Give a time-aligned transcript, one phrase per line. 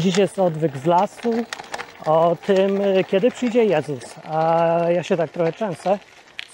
[0.00, 1.32] Dziś jest odwyk z lasu
[2.06, 4.14] o tym, kiedy przyjdzie Jezus.
[4.24, 5.98] A ja się tak trochę często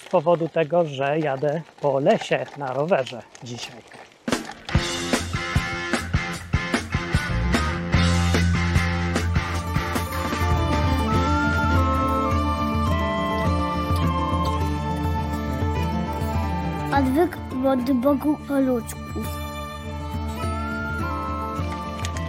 [0.07, 3.77] z powodu tego, że jadę po lesie na rowerze dzisiaj.
[16.99, 17.37] Odwyk
[17.67, 19.36] od Bogu po ludzku.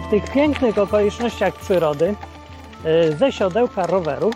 [0.08, 2.14] W tych pięknych okolicznościach przyrody
[2.86, 4.30] y, ze siodełka roweru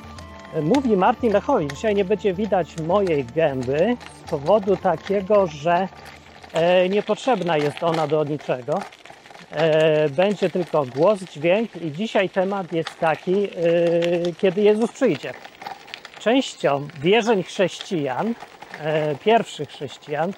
[0.56, 1.74] y, mówi Martin Lechowicz.
[1.74, 5.88] Dzisiaj nie będzie widać mojej gęby z powodu takiego, że
[6.52, 8.82] e, niepotrzebna jest ona do niczego.
[9.50, 13.48] E, Będzie tylko głos, dźwięk i dzisiaj temat jest taki,
[14.38, 15.32] kiedy Jezus przyjdzie.
[16.18, 18.34] Częścią wierzeń chrześcijan,
[18.80, 20.32] e, pierwszych chrześcijan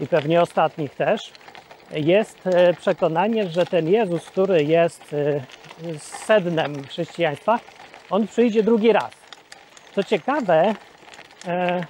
[0.00, 1.32] i pewnie ostatnich też,
[1.92, 7.58] jest e, przekonanie, że ten Jezus, który jest e, sednem chrześcijaństwa,
[8.10, 9.10] on przyjdzie drugi raz.
[9.94, 10.74] Co ciekawe,
[11.46, 11.80] e,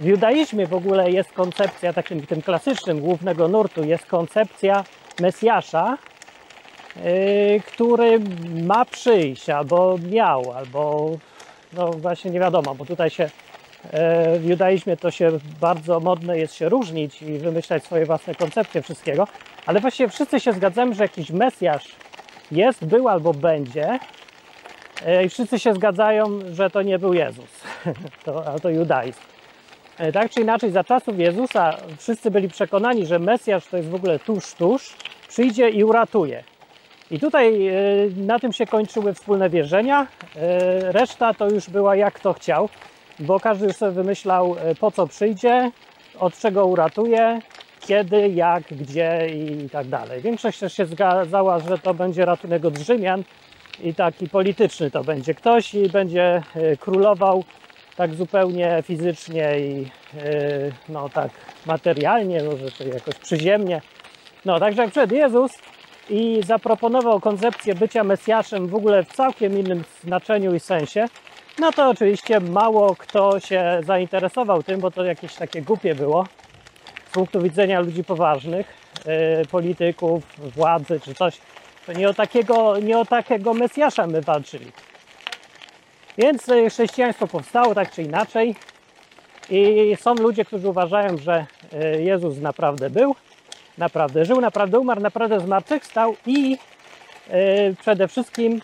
[0.00, 4.84] w judaizmie w ogóle jest koncepcja, takim tym klasycznym głównego nurtu, jest koncepcja
[5.20, 5.98] Mesjasza,
[7.66, 8.20] który
[8.64, 11.10] ma przyjść, albo miał, albo
[11.72, 13.30] no właśnie nie wiadomo, bo tutaj się
[14.38, 19.28] w judaizmie to się bardzo modne jest się różnić i wymyślać swoje własne koncepcje wszystkiego,
[19.66, 21.96] ale właściwie wszyscy się zgadzamy, że jakiś Mesjasz
[22.52, 23.98] jest, był albo będzie
[25.24, 27.50] i wszyscy się zgadzają, że to nie był Jezus,
[28.24, 29.20] to, a to judaizm.
[30.12, 34.18] Tak czy inaczej, za czasów Jezusa wszyscy byli przekonani, że Mesjasz to jest w ogóle
[34.18, 34.96] tuż, tuż,
[35.28, 36.44] przyjdzie i uratuje.
[37.10, 37.70] I tutaj
[38.16, 40.06] na tym się kończyły wspólne wierzenia,
[40.80, 42.68] reszta to już była jak kto chciał
[43.18, 45.70] bo każdy sobie wymyślał, po co przyjdzie,
[46.18, 47.40] od czego uratuje,
[47.80, 50.20] kiedy, jak, gdzie i tak dalej.
[50.20, 53.22] Większość też się zgadzała, że to będzie ratunek od Rzymian
[53.82, 56.42] i taki polityczny to będzie ktoś i będzie
[56.80, 57.44] królował
[57.96, 59.90] tak zupełnie fizycznie i
[60.88, 61.30] no tak
[61.66, 63.80] materialnie, może to jakoś przyziemnie.
[64.44, 65.52] No także jak przed Jezus
[66.10, 71.06] i zaproponował koncepcję bycia Mesjaszem w ogóle w całkiem innym znaczeniu i sensie,
[71.58, 76.26] no to oczywiście mało kto się zainteresował tym, bo to jakieś takie głupie było
[77.08, 78.66] z punktu widzenia ludzi poważnych,
[79.06, 81.38] yy, polityków, władzy czy coś.
[81.86, 84.72] To nie o takiego, nie o takiego Mesjasza my walczyli.
[86.18, 88.56] Więc chrześcijaństwo powstało tak czy inaczej
[89.50, 91.46] i są ludzie, którzy uważają, że
[91.98, 93.14] Jezus naprawdę był,
[93.78, 96.56] naprawdę żył, naprawdę umarł, naprawdę zmartwychwstał i yy,
[97.80, 98.60] przede wszystkim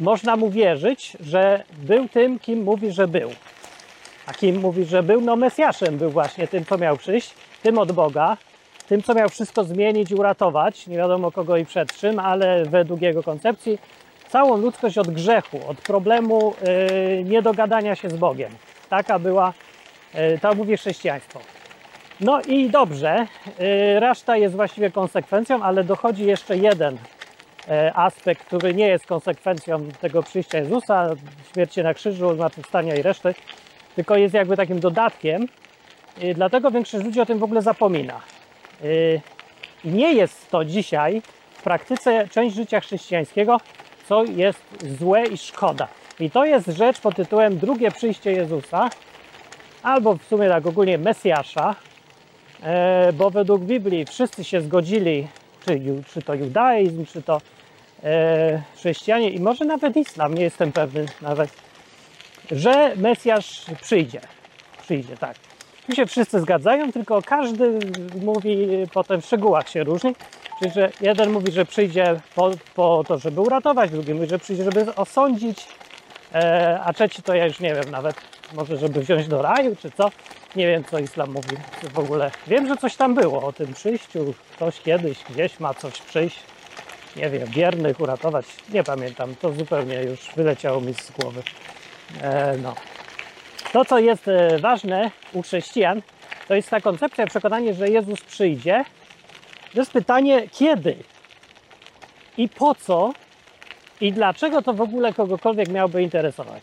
[0.00, 3.30] można mu wierzyć, że był tym, kim mówi, że był.
[4.26, 5.20] A kim mówi, że był?
[5.20, 8.36] No Mesjaszem był właśnie tym, co miał przyjść, tym od Boga,
[8.88, 13.00] tym, co miał wszystko zmienić i uratować, nie wiadomo kogo i przed czym, ale według
[13.00, 13.78] jego koncepcji,
[14.28, 16.54] całą ludzkość od grzechu, od problemu
[17.16, 18.50] yy, niedogadania się z Bogiem.
[18.88, 19.52] Taka była,
[20.14, 21.40] yy, to mówi chrześcijaństwo.
[22.20, 23.26] No i dobrze,
[23.58, 26.98] yy, reszta jest właściwie konsekwencją, ale dochodzi jeszcze jeden
[27.94, 31.08] aspekt, który nie jest konsekwencją tego przyjścia Jezusa,
[31.52, 33.34] śmierci na krzyżu, zmartwychwstania i reszty,
[33.96, 35.48] tylko jest jakby takim dodatkiem.
[36.22, 38.20] I dlatego większość ludzi o tym w ogóle zapomina.
[39.84, 41.22] I nie jest to dzisiaj
[41.52, 43.60] w praktyce część życia chrześcijańskiego,
[44.08, 44.62] co jest
[44.98, 45.88] złe i szkoda.
[46.20, 48.90] I to jest rzecz pod tytułem drugie przyjście Jezusa,
[49.82, 51.74] albo w sumie tak ogólnie Mesjasza,
[53.12, 55.28] bo według Biblii wszyscy się zgodzili,
[55.64, 55.80] czy,
[56.12, 57.40] czy to judaizm, czy to
[58.04, 61.50] e, chrześcijanie i może nawet islam, nie jestem pewny nawet,
[62.50, 64.20] że Mesjasz przyjdzie.
[64.82, 65.36] Przyjdzie, tak.
[65.86, 67.78] Tu się wszyscy zgadzają, tylko każdy
[68.22, 70.14] mówi potem w szczegółach się różni.
[70.58, 74.64] Czyli, że jeden mówi, że przyjdzie po, po to, żeby uratować, drugi mówi, że przyjdzie,
[74.64, 75.66] żeby osądzić,
[76.34, 78.16] e, a trzeci to ja już nie wiem nawet,
[78.54, 80.10] może żeby wziąć do raju, czy co.
[80.56, 81.56] Nie wiem, co islam mówi
[81.92, 82.30] w ogóle.
[82.46, 84.34] Wiem, że coś tam było o tym przyjściu.
[84.56, 86.38] Ktoś kiedyś gdzieś ma coś przyjść.
[87.16, 88.46] Nie wiem, wiernych uratować.
[88.72, 89.34] Nie pamiętam.
[89.34, 91.42] To zupełnie już wyleciało mi z głowy.
[92.22, 92.74] E, no.
[93.72, 94.24] To, co jest
[94.60, 96.02] ważne u chrześcijan,
[96.48, 98.84] to jest ta koncepcja, przekonanie, że Jezus przyjdzie.
[99.74, 100.96] To jest pytanie, kiedy
[102.36, 103.12] i po co
[104.00, 106.62] i dlaczego to w ogóle kogokolwiek miałby interesować.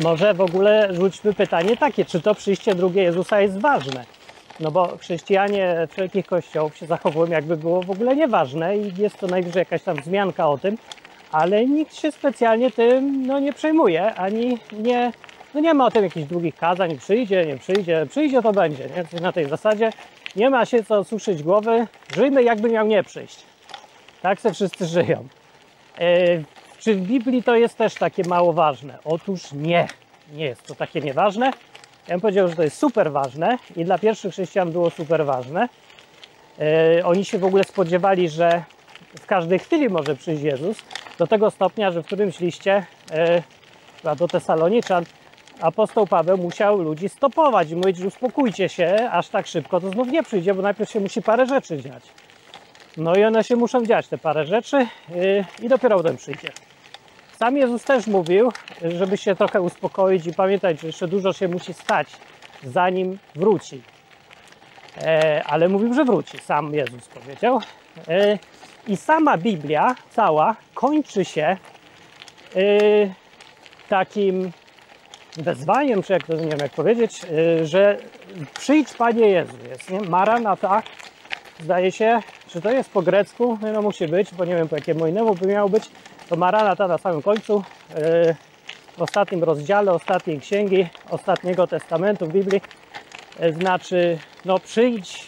[0.00, 4.17] Może w ogóle rzućmy pytanie takie, czy to przyjście drugie Jezusa jest ważne?
[4.60, 9.26] No bo chrześcijanie wszelkich kościołów się zachowują jakby było w ogóle nieważne i jest to
[9.26, 10.78] najwyżej jakaś tam wzmianka o tym,
[11.32, 15.12] ale nikt się specjalnie tym no, nie przejmuje, ani nie,
[15.54, 19.04] no nie ma o tym jakichś długich kazań, przyjdzie, nie przyjdzie, przyjdzie to będzie, nie?
[19.04, 19.90] Coś na tej zasadzie.
[20.36, 23.42] Nie ma się co suszyć głowy, żyjmy jakby miał nie przyjść.
[24.22, 25.28] Tak se wszyscy żyją.
[25.98, 26.42] E,
[26.78, 28.98] czy w Biblii to jest też takie mało ważne?
[29.04, 29.88] Otóż nie,
[30.32, 31.50] nie jest to takie nieważne.
[32.08, 35.68] Ja bym powiedział, że to jest super ważne i dla pierwszych chrześcijan było super ważne.
[36.60, 38.62] E, oni się w ogóle spodziewali, że
[39.20, 40.76] w każdej chwili może przyjść Jezus,
[41.18, 43.42] do tego stopnia, że w którymś liście e,
[43.96, 45.04] chyba do Tesaloniczan
[45.60, 50.08] apostoł Paweł musiał ludzi stopować i mówić, że uspokójcie się, aż tak szybko to znów
[50.08, 52.02] nie przyjdzie, bo najpierw się musi parę rzeczy dziać.
[52.96, 56.48] No i one się muszą dziać, te parę rzeczy yy, i dopiero potem przyjdzie.
[57.38, 58.52] Sam Jezus też mówił,
[58.82, 62.08] żeby się trochę uspokoić i pamiętać, że jeszcze dużo się musi stać,
[62.64, 63.82] zanim wróci.
[65.02, 67.60] E, ale mówił, że wróci, sam Jezus powiedział.
[68.08, 68.38] E,
[68.88, 71.56] I sama Biblia cała kończy się e,
[73.88, 74.52] takim
[75.36, 77.98] wezwaniem, czy jak to nie wiem jak powiedzieć, y, że
[78.58, 80.00] przyjdź Panie Jezu jest, nie?
[80.00, 80.82] Maranata,
[81.60, 85.06] zdaje się, czy to jest po grecku, no musi być, bo nie wiem po jakiemu
[85.06, 85.90] innemu by miało być,
[86.28, 87.62] to Maranata na samym końcu,
[88.98, 92.60] w ostatnim rozdziale, ostatniej księgi, ostatniego testamentu w Biblii,
[93.42, 95.26] y, znaczy, no przyjdź,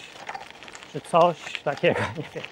[0.93, 2.45] czy coś takiego, nie wiem.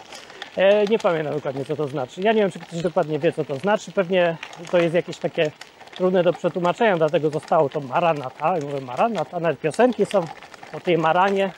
[0.56, 2.20] E, nie pamiętam dokładnie, co to znaczy.
[2.20, 3.92] Ja nie wiem, czy ktoś dokładnie wie, co to znaczy.
[3.92, 4.36] Pewnie
[4.70, 5.50] to jest jakieś takie
[5.94, 8.54] trudne do przetłumaczenia, dlatego zostało to Maranata.
[8.62, 10.24] Mówię Maranata, nawet piosenki są
[10.72, 11.52] o tej Maranie.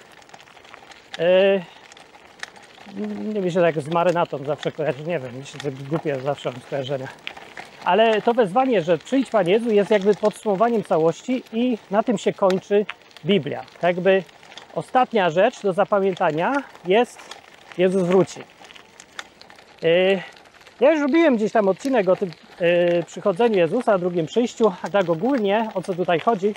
[3.34, 6.60] Nie mi się tak z marynatą zawsze kojarzy, nie wiem, myślę, że głupie zawsze mam
[6.60, 7.08] skojarzenia.
[7.84, 12.32] Ale to wezwanie, że przyjdź Pan Jezu jest jakby podsumowaniem całości i na tym się
[12.32, 12.87] kończy
[13.25, 13.60] Biblia.
[13.60, 14.22] Tak jakby
[14.75, 17.19] ostatnia rzecz do zapamiętania jest
[17.78, 18.40] Jezus wróci.
[19.82, 20.22] Yy,
[20.81, 25.08] ja już robiłem gdzieś tam odcinek o tym yy, przychodzeniu Jezusa, drugim przyjściu, a tak
[25.08, 26.54] ogólnie o co tutaj chodzi.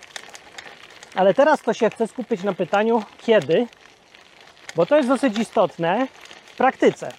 [1.15, 3.67] Ale teraz to się chcę skupić na pytaniu kiedy,
[4.75, 6.07] bo to jest dosyć istotne
[6.45, 7.11] w praktyce.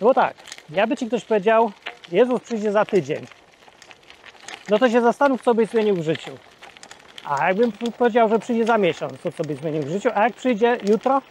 [0.00, 0.34] No bo tak,
[0.70, 1.72] jakby ci ktoś powiedział,
[2.12, 3.26] Jezus przyjdzie za tydzień,
[4.68, 6.30] no to się zastanów, co byś zmienił w życiu.
[7.24, 10.32] A jakbym powiedział, że przyjdzie za miesiąc, to co byś zmienił w życiu, a jak
[10.32, 11.22] przyjdzie jutro,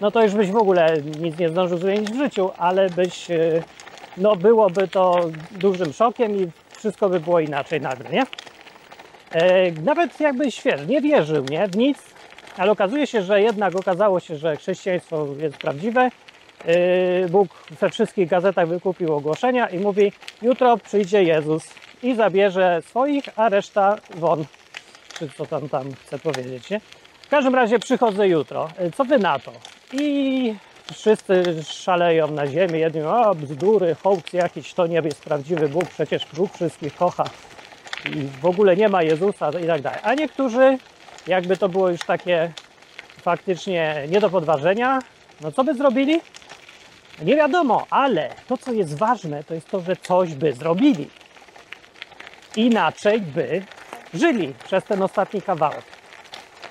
[0.00, 3.62] no to już byś w ogóle nic nie zdążył zmienić w życiu, ale byś, e,
[4.16, 5.20] no byłoby to
[5.50, 8.26] dużym szokiem i wszystko by było inaczej nagle, nie?
[9.32, 11.98] E, nawet jakbyś, wiesz, nie wierzył, nie, w nic,
[12.58, 16.10] ale okazuje się, że jednak okazało się, że chrześcijaństwo jest prawdziwe.
[16.64, 17.48] E, Bóg
[17.80, 20.12] we wszystkich gazetach wykupił ogłoszenia i mówi,
[20.42, 21.64] jutro przyjdzie Jezus
[22.02, 24.44] i zabierze swoich, a reszta won.
[25.18, 26.80] Czy co tam tam chce powiedzieć, nie?
[27.22, 28.68] W każdym razie przychodzę jutro.
[28.96, 29.52] Co wy na to?
[29.92, 30.54] I
[30.92, 36.26] wszyscy szaleją na ziemię, jedni o bzdury, hołd jakiś, to nie jest prawdziwy Bóg, przecież
[36.32, 37.24] Bóg wszystkich kocha
[38.04, 40.00] i w ogóle nie ma Jezusa i tak dalej.
[40.02, 40.78] A niektórzy,
[41.28, 42.52] jakby to było już takie
[43.22, 44.98] faktycznie nie do podważenia,
[45.40, 46.20] no co by zrobili?
[47.22, 51.08] Nie wiadomo, ale to, co jest ważne, to jest to, że coś by zrobili.
[52.56, 53.62] Inaczej by
[54.14, 55.84] żyli przez ten ostatni kawałek.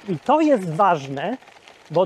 [0.09, 1.37] I to jest ważne,
[1.91, 2.05] bo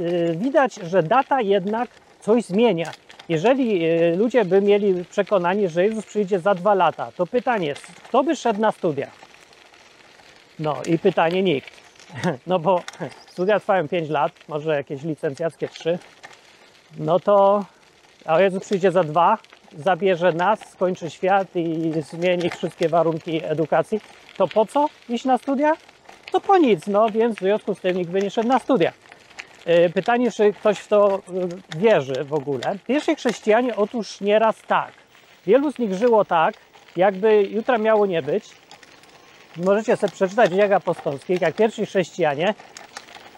[0.00, 1.90] y, widać, że data jednak
[2.20, 2.90] coś zmienia.
[3.28, 7.86] Jeżeli y, ludzie by mieli przekonanie, że Jezus przyjdzie za dwa lata, to pytanie jest,
[7.86, 9.10] kto by szedł na studia?
[10.58, 11.77] No i pytanie nikt.
[12.46, 12.82] No bo
[13.30, 15.98] studia trwają 5 lat, może jakieś licencjackie 3.
[16.98, 17.64] No to,
[18.24, 19.38] a Jezus przyjdzie za dwa,
[19.78, 24.00] zabierze nas, skończy świat i zmieni wszystkie warunki edukacji,
[24.36, 25.72] to po co iść na studia?
[26.32, 28.92] To po nic, no więc w związku z tym nikt by nie szedł na studia.
[29.66, 32.78] E, pytanie, czy ktoś w to e, wierzy w ogóle.
[32.86, 34.92] Pierwsi chrześcijanie, otóż nieraz tak.
[35.46, 36.54] Wielu z nich żyło tak,
[36.96, 38.44] jakby jutra miało nie być.
[39.64, 42.54] Możecie sobie przeczytać w dziejach apostolskich, jak pierwsi chrześcijanie,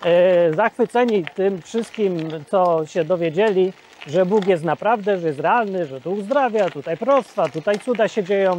[0.04, 3.72] e, zachwyceni tym wszystkim, co się dowiedzieli,
[4.06, 8.24] że Bóg jest naprawdę, że jest realny, że tu uzdrawia, tutaj prostwa, tutaj cuda się
[8.24, 8.58] dzieją,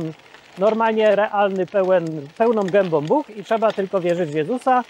[0.58, 4.84] normalnie realny, pełen, pełną gębą Bóg i trzeba tylko wierzyć w Jezusa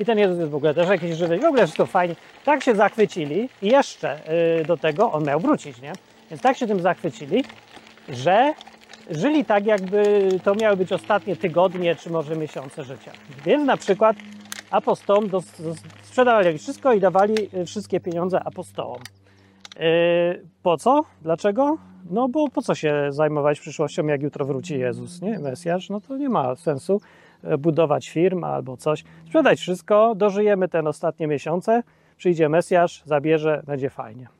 [0.00, 2.14] i ten Jezus jest w ogóle też jakiś żywy, w ogóle wszystko fajnie.
[2.44, 4.18] Tak się zachwycili i jeszcze
[4.58, 5.92] yy, do tego on miał wrócić, nie?
[6.30, 7.44] Więc tak się tym zachwycili,
[8.08, 8.54] że
[9.10, 13.12] żyli tak, jakby to miały być ostatnie tygodnie, czy może miesiące życia.
[13.44, 14.16] Więc na przykład
[14.70, 19.00] apostołom do, do, sprzedawali wszystko i dawali y, wszystkie pieniądze apostołom.
[19.78, 19.82] Yy,
[20.62, 21.04] po co?
[21.22, 21.78] Dlaczego?
[22.10, 25.38] No bo po co się zajmować przyszłością, jak jutro wróci Jezus, nie?
[25.38, 25.90] Mesjasz?
[25.90, 27.00] No to nie ma sensu.
[27.44, 29.04] E, budować firm albo coś.
[29.26, 31.82] Sprzedać wszystko, dożyjemy ten ostatnie miesiące,
[32.16, 34.39] przyjdzie Mesjasz, zabierze, będzie fajnie.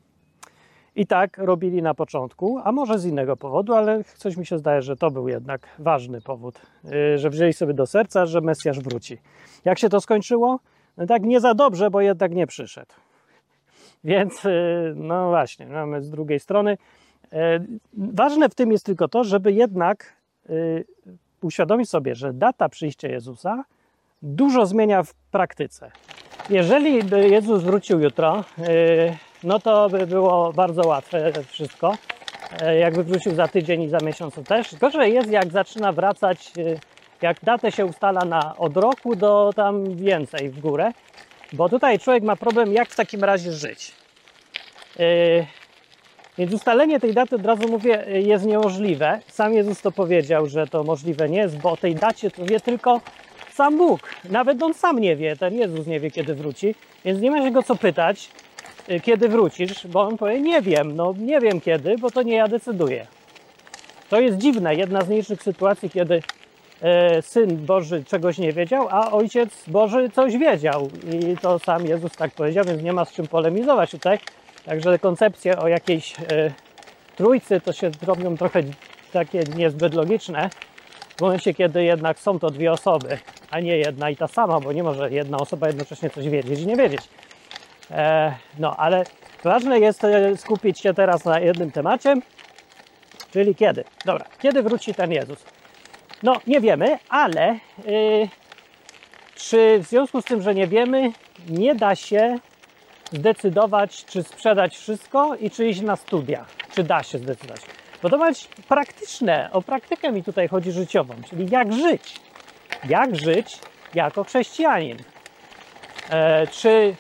[0.96, 4.82] I tak robili na początku, a może z innego powodu, ale coś mi się zdaje,
[4.82, 6.60] że to był jednak ważny powód,
[6.92, 9.18] e, że wzięli sobie do serca, że Mesjasz wróci.
[9.64, 10.60] Jak się to skończyło?
[10.96, 12.94] No tak nie za dobrze, bo jednak nie przyszedł.
[14.04, 14.50] Więc, e,
[14.94, 16.76] no właśnie, mamy z drugiej strony
[17.32, 17.60] E,
[17.94, 20.16] Ważne w tym jest tylko to, żeby jednak
[20.50, 20.84] y,
[21.42, 23.64] uświadomić sobie, że data przyjścia Jezusa
[24.22, 25.90] dużo zmienia w praktyce.
[26.50, 31.94] Jeżeli Jezus wrócił jutro, y, no to by było bardzo łatwe wszystko.
[32.60, 34.74] E, Jakby wrócił za tydzień i za miesiąc to też.
[34.74, 36.78] Gorzej jest, jak zaczyna wracać, y,
[37.22, 40.92] jak datę się ustala na od roku do tam więcej w górę,
[41.52, 43.92] bo tutaj człowiek ma problem, jak w takim razie żyć.
[45.00, 45.46] Y,
[46.38, 49.20] Więc ustalenie tej daty, od razu mówię, jest niemożliwe.
[49.28, 52.60] Sam Jezus to powiedział, że to możliwe nie jest, bo o tej dacie to wie
[52.60, 53.00] tylko
[53.52, 54.00] sam Bóg.
[54.24, 57.50] Nawet on sam nie wie, ten Jezus nie wie, kiedy wróci, więc nie ma się
[57.50, 58.28] go co pytać,
[59.02, 62.48] kiedy wrócisz, bo on powie, nie wiem, no nie wiem kiedy, bo to nie ja
[62.48, 63.06] decyduję.
[64.08, 66.22] To jest dziwne, jedna z nielicznych sytuacji, kiedy
[66.82, 70.88] e, Syn Boży czegoś nie wiedział, a Ojciec Boży coś wiedział.
[71.12, 74.18] I to sam Jezus tak powiedział, więc nie ma z czym polemizować tutaj.
[74.64, 76.52] Także koncepcje o jakiejś e,
[77.16, 78.62] trójcy to się robią trochę
[79.12, 80.50] takie niezbyt logiczne.
[81.16, 83.18] W momencie, kiedy jednak są to dwie osoby,
[83.50, 86.66] a nie jedna i ta sama, bo nie może jedna osoba jednocześnie coś wiedzieć i
[86.66, 87.00] nie wiedzieć.
[87.90, 89.04] E, no, ale
[89.44, 92.14] ważne jest e, skupić się teraz na jednym temacie,
[93.32, 93.84] czyli kiedy.
[94.04, 95.44] Dobra, kiedy wróci ten Jezus?
[96.22, 98.28] No, nie wiemy, ale y,
[99.34, 101.12] czy w związku z tym, że nie wiemy,
[101.48, 102.38] nie da się
[103.12, 106.44] zdecydować, czy sprzedać wszystko i czy iść na studia?
[106.74, 107.60] Czy da się zdecydować?
[108.02, 109.48] Bo to być praktyczne.
[109.52, 112.20] O praktykę mi tutaj chodzi życiową, czyli jak żyć.
[112.88, 113.58] Jak żyć
[113.94, 114.98] jako chrześcijanin.
[116.10, 116.94] E, czy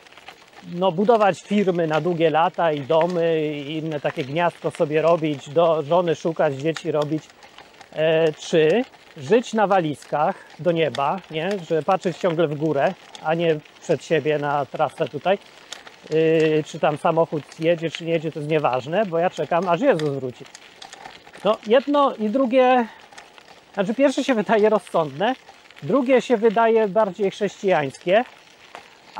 [0.74, 5.82] no, budować firmy na długie lata i domy i inne takie gniazdko sobie robić, do
[5.82, 7.24] żony szukać, dzieci robić,
[7.92, 8.84] e, czy
[9.16, 11.50] żyć na walizkach do nieba, nie?
[11.70, 15.38] że patrzeć ciągle w górę, a nie przed siebie na trasę tutaj,
[16.10, 19.80] yy, czy tam samochód jedzie, czy nie jedzie, to jest nieważne, bo ja czekam, aż
[19.80, 20.44] Jezus wróci.
[21.44, 22.86] No, jedno i drugie,
[23.74, 25.34] znaczy pierwsze się wydaje rozsądne,
[25.82, 28.24] drugie się wydaje bardziej chrześcijańskie,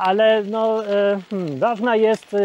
[0.00, 2.38] ale no, e, hmm, ważna jest e,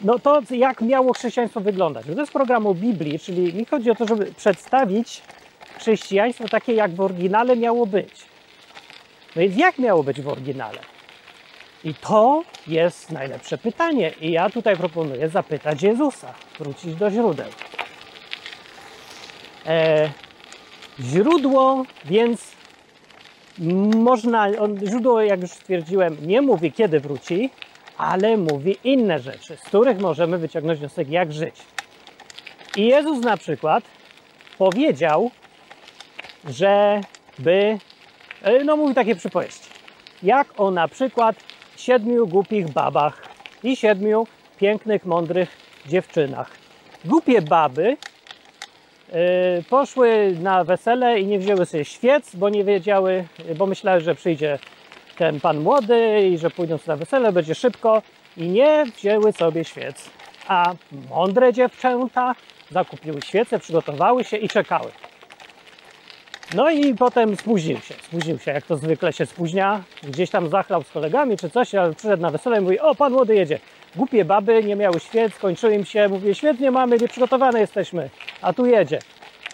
[0.00, 2.06] no to, jak miało chrześcijaństwo wyglądać.
[2.06, 5.22] To jest program o Biblii, czyli mi chodzi o to, żeby przedstawić
[5.78, 8.12] chrześcijaństwo takie, jak w oryginale miało być.
[9.36, 10.78] No więc jak miało być w oryginale?
[11.84, 14.12] I to jest najlepsze pytanie.
[14.20, 17.48] I ja tutaj proponuję zapytać Jezusa, wrócić do źródeł.
[19.66, 20.10] E,
[21.00, 22.59] źródło, więc
[23.96, 27.50] można, on, źródło, jak już stwierdziłem, nie mówi kiedy wróci,
[27.98, 31.54] ale mówi inne rzeczy, z których możemy wyciągnąć wniosek, jak żyć.
[32.76, 33.84] I Jezus na przykład
[34.58, 35.30] powiedział,
[36.48, 37.78] żeby,
[38.42, 39.70] e, no mówi takie przypowieści,
[40.22, 41.36] jak o na przykład
[41.76, 43.22] siedmiu głupich babach
[43.62, 44.26] i siedmiu
[44.58, 46.50] pięknych, mądrych dziewczynach.
[47.04, 47.96] Głupie baby
[49.70, 53.24] poszły na wesele i nie wzięły sobie świec, bo nie wiedziały,
[53.56, 54.58] bo myślały, że przyjdzie
[55.18, 58.02] ten pan młody i że pójdą na wesele, będzie szybko
[58.36, 60.10] i nie wzięły sobie świec.
[60.48, 60.74] A
[61.10, 62.34] mądre dziewczęta
[62.70, 64.90] zakupiły świece, przygotowały się i czekały.
[66.54, 69.82] No i potem spóźnił się, spóźnił się, jak to zwykle się spóźnia.
[70.02, 73.12] Gdzieś tam zachlał z kolegami czy coś, ale przyszedł na wesele i mówi, o pan
[73.12, 73.58] młody jedzie.
[73.96, 78.10] Głupie baby, nie miały świec, kończyły im się, mówię, świetnie mamy, nieprzygotowane jesteśmy,
[78.42, 78.98] a tu jedzie.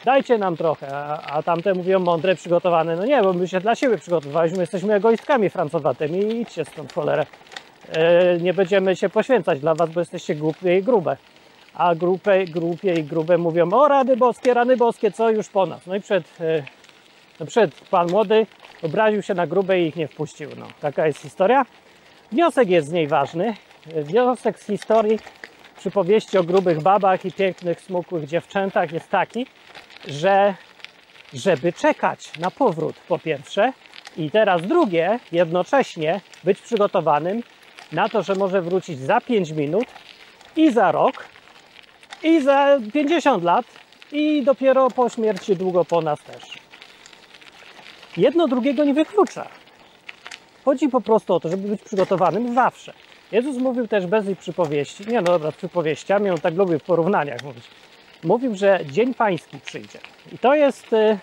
[0.05, 2.97] Dajcie nam trochę, a, a tamte mówią mądre, przygotowane.
[2.97, 7.27] No nie, bo my się dla siebie przygotowaliśmy, jesteśmy egoistkami francowatymi i idźcie stąd cholerę.
[7.93, 11.17] E, nie będziemy się poświęcać dla was, bo jesteście głupie i grube.
[11.75, 15.87] A grupy, grupie i grube mówią, o rady boskie, rany boskie, co już po nas.
[15.87, 16.63] No i przed, e,
[17.41, 18.47] no przed pan młody
[18.83, 20.51] obraził się na grube i ich nie wpuścił.
[20.57, 21.67] No, taka jest historia.
[22.33, 23.55] Wniosek jest z niej ważny.
[23.95, 25.19] Wniosek z historii
[25.79, 29.47] przypowieści o grubych babach i pięknych, smukłych dziewczętach jest taki,
[30.09, 30.55] że
[31.33, 33.73] żeby czekać na powrót po pierwsze
[34.17, 37.43] i teraz drugie, jednocześnie być przygotowanym
[37.93, 39.87] na to, że może wrócić za 5 minut
[40.57, 41.25] i za rok
[42.23, 43.67] i za 50 lat
[44.13, 46.43] i dopiero po śmierci długo po nas też.
[48.17, 49.49] Jedno drugiego nie wyklucza.
[50.65, 52.93] Chodzi po prostu o to, żeby być przygotowanym zawsze.
[53.33, 57.43] Jezus mówił też bez ich przypowieści, nie no dobra, przypowieściami, on tak lubi w porównaniach
[57.43, 57.65] mówić.
[58.25, 59.99] Mówił, że Dzień Pański przyjdzie.
[60.33, 61.19] I to jest, y,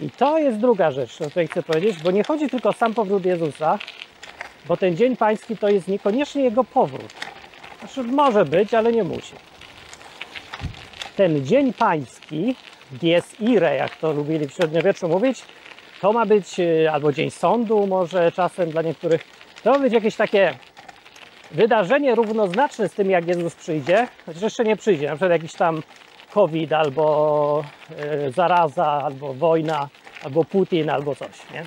[0.00, 2.94] i to jest druga rzecz, o której chcę powiedzieć, bo nie chodzi tylko o sam
[2.94, 3.78] powrót Jezusa,
[4.68, 7.14] bo ten Dzień Pański to jest niekoniecznie Jego powrót.
[7.78, 9.34] Znaczy może być, ale nie musi.
[11.16, 12.54] Ten Dzień Pański,
[12.90, 15.42] dies ire, jak to lubili w średniowieczu mówić,
[16.00, 19.24] to ma być y, albo Dzień Sądu może czasem dla niektórych,
[19.62, 20.54] to ma być jakieś takie
[21.50, 25.82] wydarzenie równoznaczne z tym, jak Jezus przyjdzie, chociaż jeszcze nie przyjdzie, na przykład jakiś tam
[26.34, 27.64] COVID, albo
[27.98, 29.88] e, zaraza, albo wojna,
[30.24, 31.64] albo Putin, albo coś, nie?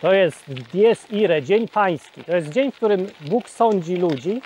[0.00, 2.24] To jest dies ire, dzień pański.
[2.24, 4.42] To jest dzień, w którym Bóg sądzi ludzi,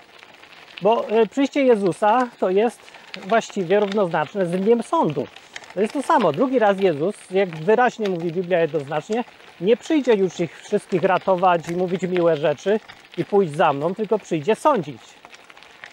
[0.81, 2.79] bo e, przyjście Jezusa to jest
[3.27, 5.27] właściwie równoznaczne z dniem sądu.
[5.73, 6.31] To jest to samo.
[6.31, 9.23] Drugi raz Jezus, jak wyraźnie mówi Biblia jednoznacznie,
[9.61, 12.79] nie przyjdzie już ich wszystkich ratować i mówić miłe rzeczy
[13.17, 15.01] i pójść za mną, tylko przyjdzie sądzić,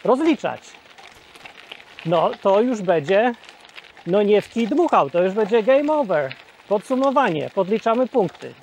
[0.05, 0.61] rozliczać.
[2.07, 3.35] No to już będzie,
[4.07, 6.33] no nie w kij dmuchał, to już będzie game over.
[6.69, 8.55] Podsumowanie, podliczamy punkty.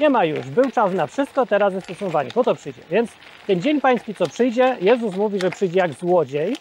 [0.00, 2.82] Nie ma już, był czas na wszystko, teraz jest podsumowanie, po to przyjdzie.
[2.90, 3.10] Więc
[3.46, 6.56] ten dzień pański, co przyjdzie, Jezus mówi, że przyjdzie jak złodziej,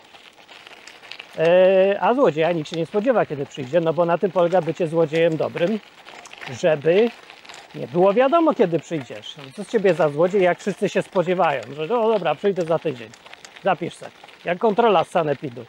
[1.37, 4.87] Eee, a złodzieja nikt się nie spodziewa, kiedy przyjdzie, no bo na tym polega bycie
[4.87, 5.79] złodziejem dobrym,
[6.61, 7.09] żeby
[7.75, 9.35] nie było wiadomo, kiedy przyjdziesz.
[9.55, 13.09] Co z ciebie za złodziej, jak wszyscy się spodziewają, że o dobra, przyjdę za tydzień.
[13.63, 14.09] Zapisz se.
[14.45, 15.65] Jak kontrola z sanepidu.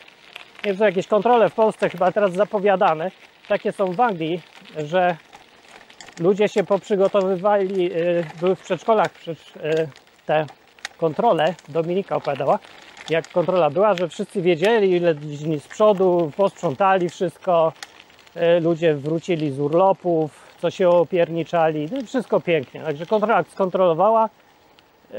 [0.64, 3.10] Nie wiem, jakieś kontrole w Polsce chyba teraz zapowiadane.
[3.48, 4.42] Takie są w Anglii,
[4.76, 5.16] że
[6.20, 9.88] ludzie się poprzygotowywali, yy, były w przedszkolach przecież, yy,
[10.26, 10.46] te
[10.98, 12.58] kontrole, Dominika opowiadała,
[13.10, 17.72] jak kontrola była, że wszyscy wiedzieli, ile dni z przodu, posprzątali wszystko,
[18.34, 22.80] e, ludzie wrócili z urlopów, co się opierniczali, no wszystko pięknie.
[22.80, 24.28] Także kontrola skontrolowała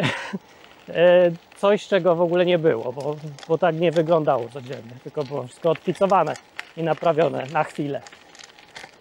[0.89, 3.15] e, coś, czego w ogóle nie było, bo,
[3.47, 6.33] bo tak nie wyglądało codziennie, tylko było wszystko odpicowane
[6.77, 8.01] i naprawione na chwilę.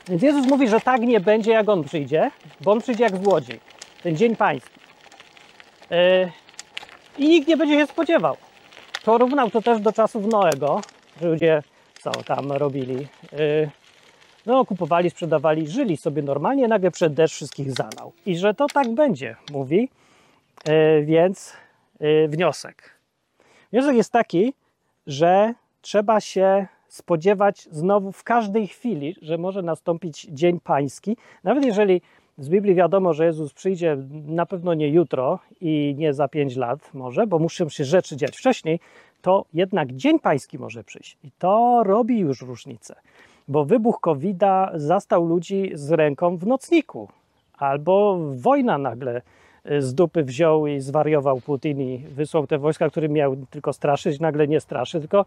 [0.08, 3.60] Więc Jezus mówi, że tak nie będzie, jak On przyjdzie, bo On przyjdzie jak złodziej.
[4.02, 4.80] Ten dzień pański.
[5.90, 6.30] E,
[7.18, 8.36] I nikt nie będzie się spodziewał
[9.06, 10.80] porównał to też do czasów Noego,
[11.20, 11.62] że ludzie
[12.02, 13.06] co tam robili.
[13.32, 13.70] Y,
[14.46, 18.12] no, kupowali, sprzedawali, żyli sobie normalnie, nagle przed deszcz wszystkich zalał.
[18.26, 19.88] I że to tak będzie, mówi.
[20.68, 21.52] Y, więc
[22.00, 22.96] y, wniosek.
[23.72, 24.54] Wniosek jest taki,
[25.06, 31.16] że trzeba się spodziewać znowu w każdej chwili, że może nastąpić dzień pański.
[31.44, 32.00] Nawet jeżeli
[32.38, 36.94] z Biblii wiadomo, że Jezus przyjdzie na pewno nie jutro i nie za pięć lat
[36.94, 38.80] może, bo muszą się rzeczy dziać wcześniej,
[39.22, 41.18] to jednak Dzień Pański może przyjść.
[41.24, 42.94] I to robi już różnicę,
[43.48, 44.42] bo wybuch covid
[44.74, 47.08] zastał ludzi z ręką w nocniku,
[47.58, 49.22] albo wojna nagle
[49.78, 54.48] z dupy wziął i zwariował Putin i wysłał te wojska, które miał tylko straszyć, nagle
[54.48, 55.24] nie straszy, tylko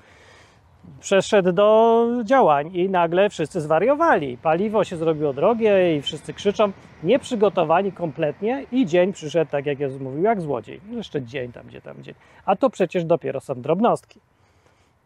[0.99, 4.37] przeszedł do działań i nagle wszyscy zwariowali.
[4.37, 6.71] Paliwo się zrobiło drogie i wszyscy krzyczą,
[7.03, 10.81] nieprzygotowani kompletnie i dzień przyszedł, tak jak Jezus mówił, jak złodziej.
[10.89, 12.15] No jeszcze dzień tam, gdzie tam dzień.
[12.45, 14.19] A to przecież dopiero są drobnostki.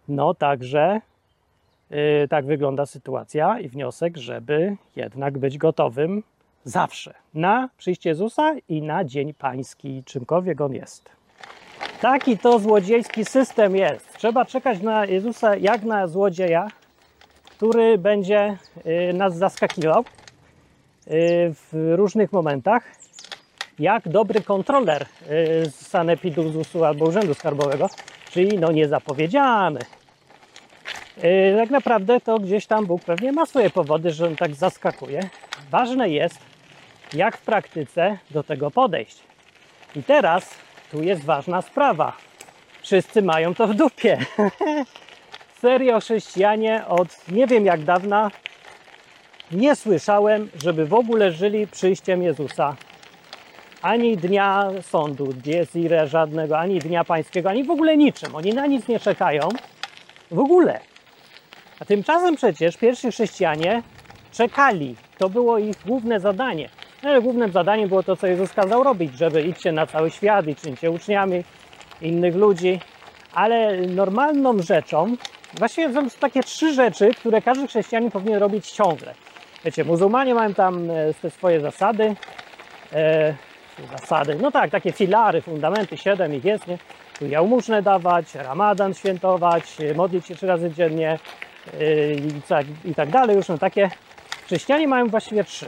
[0.08, 1.02] No także
[2.29, 6.23] tak wygląda sytuacja i wniosek, żeby jednak być gotowym
[6.63, 11.09] zawsze na przyjście Jezusa i na Dzień Pański, czymkolwiek on jest.
[12.01, 14.17] Taki to złodziejski system jest.
[14.17, 16.67] Trzeba czekać na Jezusa jak na złodzieja,
[17.43, 18.57] który będzie
[19.09, 20.05] y, nas zaskakiwał y,
[21.53, 22.83] w różnych momentach,
[23.79, 25.05] jak dobry kontroler y,
[25.69, 27.89] z sanepidu ZUS-u albo Urzędu Skarbowego,
[28.31, 29.79] czyli no niezapowiedziany.
[31.58, 35.30] Tak naprawdę to gdzieś tam Bóg pewnie ma swoje powody, że on tak zaskakuje.
[35.71, 36.39] Ważne jest,
[37.13, 39.19] jak w praktyce do tego podejść.
[39.95, 40.49] I teraz
[40.91, 42.13] tu jest ważna sprawa.
[42.82, 44.17] Wszyscy mają to w dupie.
[45.62, 48.32] Serio, chrześcijanie od nie wiem jak dawna
[49.52, 52.76] nie słyszałem, żeby w ogóle żyli przyjściem Jezusa.
[53.82, 58.36] Ani dnia sądu, diezire żadnego, ani dnia pańskiego, ani w ogóle niczym.
[58.36, 59.49] Oni na nic nie czekają.
[60.32, 60.92] W ogóle.
[61.79, 63.83] A tymczasem przecież pierwsi chrześcijanie
[64.31, 64.95] czekali.
[65.17, 66.69] To było ich główne zadanie.
[67.03, 70.47] No, ale głównym zadaniem było to, co Jezus kazał robić, żeby idźcie na cały świat
[70.47, 71.43] i czyńcie uczniami
[72.01, 72.79] innych ludzi.
[73.33, 75.15] Ale normalną rzeczą,
[75.57, 79.13] właściwie są takie trzy rzeczy, które każdy chrześcijanin powinien robić ciągle.
[79.65, 82.15] Wiecie, muzułmanie mają tam e, te swoje zasady,
[82.93, 83.36] e,
[83.91, 86.77] zasady, no tak, takie filary, fundamenty, siedem ich jest, nie?
[87.19, 89.63] Tu jałmużnę dawać, ramadan świętować,
[89.95, 91.52] modlić się trzy razy dziennie e,
[92.38, 93.36] i, tak, i tak dalej.
[93.36, 93.89] Już takie
[94.45, 95.67] chrześcijanie mają właściwie trzy.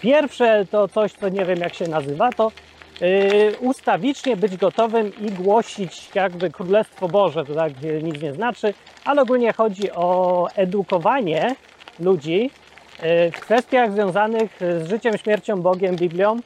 [0.00, 2.52] Pierwsze to coś, co nie wiem jak się nazywa, to
[3.00, 9.22] yy, ustawicznie być gotowym i głosić jakby Królestwo Boże, to tak nic nie znaczy, ale
[9.22, 11.54] ogólnie chodzi o edukowanie
[12.00, 12.50] ludzi
[13.02, 16.36] yy, w kwestiach związanych z życiem, śmiercią, Bogiem, Biblią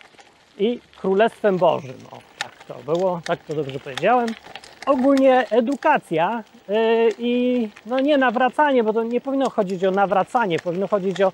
[0.59, 1.97] i Królestwem Bożym.
[2.11, 4.29] O, tak to było, tak to dobrze powiedziałem.
[4.87, 6.60] Ogólnie edukacja yy,
[7.19, 11.33] i no nie nawracanie, bo to nie powinno chodzić o nawracanie, powinno chodzić o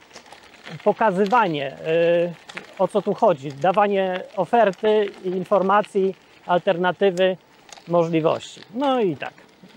[0.85, 2.33] pokazywanie, y,
[2.79, 6.14] o co tu chodzi, dawanie oferty, informacji,
[6.46, 7.37] alternatywy
[7.88, 8.61] możliwości.
[8.75, 9.33] No i tak.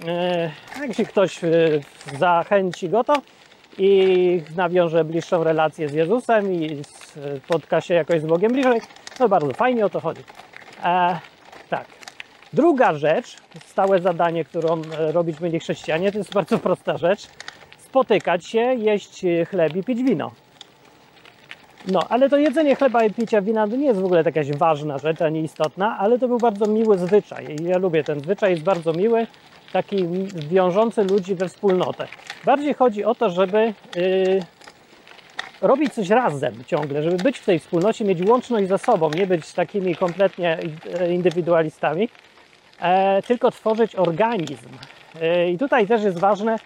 [0.08, 1.50] E, jak się ktoś e,
[2.18, 3.22] zachęci go to
[3.78, 6.82] i nawiąże bliższą relację z Jezusem i
[7.46, 8.82] spotka się jakoś z Bogiem bliżej,
[9.18, 10.22] to bardzo fajnie o to chodzi.
[10.84, 11.20] E,
[11.70, 11.99] tak.
[12.54, 17.28] Druga rzecz, stałe zadanie, którą e, robić mieli chrześcijanie, to jest bardzo prosta rzecz.
[17.78, 20.32] Spotykać się, jeść chleb i pić wino.
[21.88, 24.98] No, ale to jedzenie chleba i picie wina to nie jest w ogóle jakaś ważna
[24.98, 27.56] rzecz, ani istotna, ale to był bardzo miły zwyczaj.
[27.64, 29.28] Ja lubię ten zwyczaj, jest bardzo miły,
[29.74, 30.08] taki
[30.50, 32.08] wiążący ludzi we wspólnotę.
[32.46, 34.40] Bardziej chodzi o to, żeby yy,
[35.62, 39.54] robić coś razem ciągle, żeby być w tej wspólnocie, mieć łączność ze sobą, nie być
[39.54, 40.58] takimi kompletnie
[41.10, 42.10] indywidualistami,
[43.28, 44.70] tylko tworzyć organizm.
[45.22, 46.58] E, I tutaj też jest ważne,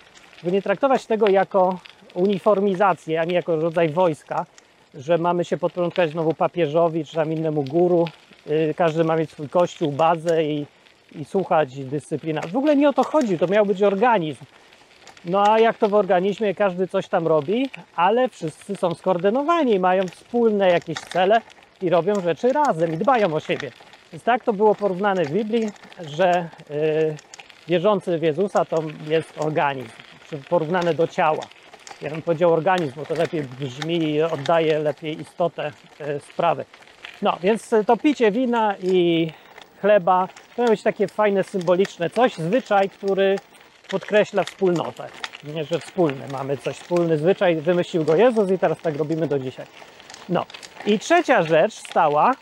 [0.44, 1.80] by nie traktować tego jako
[2.14, 4.46] uniformizację, ani jako rodzaj wojska,
[4.94, 8.08] że mamy się podporządkować znowu papieżowi czy tam innemu guru.
[8.48, 10.66] Y, każdy ma mieć swój kościół, bazę i,
[11.16, 12.42] i słuchać dyscyplina.
[12.42, 14.46] W ogóle nie o to chodzi, to miał być organizm.
[15.26, 20.08] No a jak to w organizmie, każdy coś tam robi, ale wszyscy są skoordynowani, mają
[20.08, 21.42] wspólne jakieś cele
[21.82, 23.72] i robią rzeczy razem i dbają o siebie.
[24.14, 25.70] Więc tak to było porównane w Biblii,
[26.06, 27.16] że yy,
[27.68, 29.90] wierzący w Jezusa to jest organizm,
[30.50, 31.44] porównane do ciała
[32.04, 36.66] ja bym powiedział organizm, bo to lepiej brzmi i oddaje lepiej istotę e, sprawy.
[37.22, 39.28] No, więc to picie wina i
[39.82, 43.40] chleba to ma być takie fajne, symboliczne coś, zwyczaj, który
[43.90, 45.08] podkreśla wspólnotę.
[45.44, 49.40] Nie, że wspólny, mamy coś wspólny zwyczaj, wymyślił go Jezus i teraz tak robimy do
[49.40, 49.66] dzisiaj.
[50.30, 50.46] No
[50.86, 52.36] i trzecia rzecz stała, e,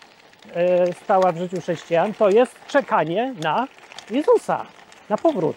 [1.03, 3.67] stała w życiu chrześcijan, to jest czekanie na
[4.09, 4.65] Jezusa,
[5.09, 5.55] na powrót.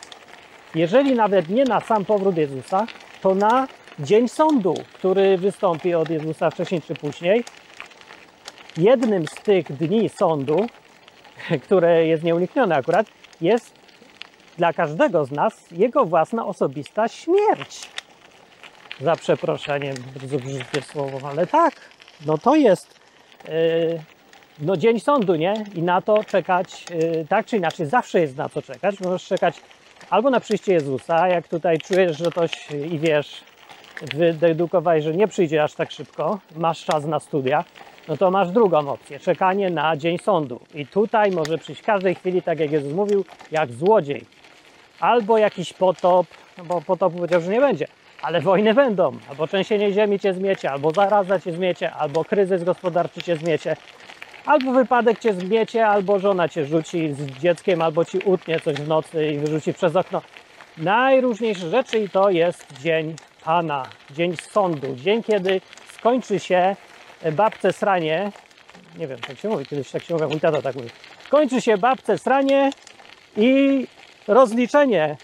[0.74, 2.86] Jeżeli nawet nie na sam powrót Jezusa,
[3.20, 3.68] to na
[3.98, 7.44] Dzień Sądu, który wystąpi od Jezusa wcześniej czy później.
[8.76, 10.66] Jednym z tych dni sądu,
[11.64, 13.06] które jest nieuniknione akurat,
[13.40, 13.74] jest
[14.58, 17.90] dla każdego z nas jego własna osobista śmierć.
[19.00, 21.74] Za przeproszeniem, bardzo brzydkie słowo, ale tak,
[22.26, 23.00] no to jest
[23.48, 24.00] yy,
[24.60, 25.64] no dzień sądu, nie?
[25.74, 29.00] I na to czekać, yy, tak czy inaczej, zawsze jest na co czekać.
[29.00, 29.60] Możesz czekać
[30.10, 33.40] albo na przyjście Jezusa, jak tutaj czujesz, że coś i wiesz,
[34.14, 37.64] wydedukowałeś, że nie przyjdzie aż tak szybko, masz czas na studia,
[38.08, 40.60] no to masz drugą opcję, czekanie na dzień sądu.
[40.74, 44.24] I tutaj może przyjść w każdej chwili, tak jak Jezus mówił, jak złodziej.
[45.00, 46.26] Albo jakiś potop,
[46.58, 47.86] no bo potopu powiedział, że nie będzie,
[48.22, 53.22] ale wojny będą, albo trzęsienie ziemi cię zmiecie, albo zaraza cię zmiecie, albo kryzys gospodarczy
[53.22, 53.76] cię zmiecie,
[54.46, 58.88] albo wypadek cię zmiecie, albo żona cię rzuci z dzieckiem, albo ci utnie coś w
[58.88, 60.22] nocy i wyrzuci przez okno.
[60.78, 65.60] Najróżniejsze rzeczy i to jest dzień Pana, dzień sądu, dzień, kiedy
[65.92, 66.76] skończy się
[67.32, 68.32] babce sranie.
[68.98, 70.88] Nie wiem, tak się mówi, kiedyś tak się mówi, mój tata tak mówi.
[71.26, 72.70] Skończy się babce sranie
[73.36, 73.86] i
[74.28, 75.16] rozliczenie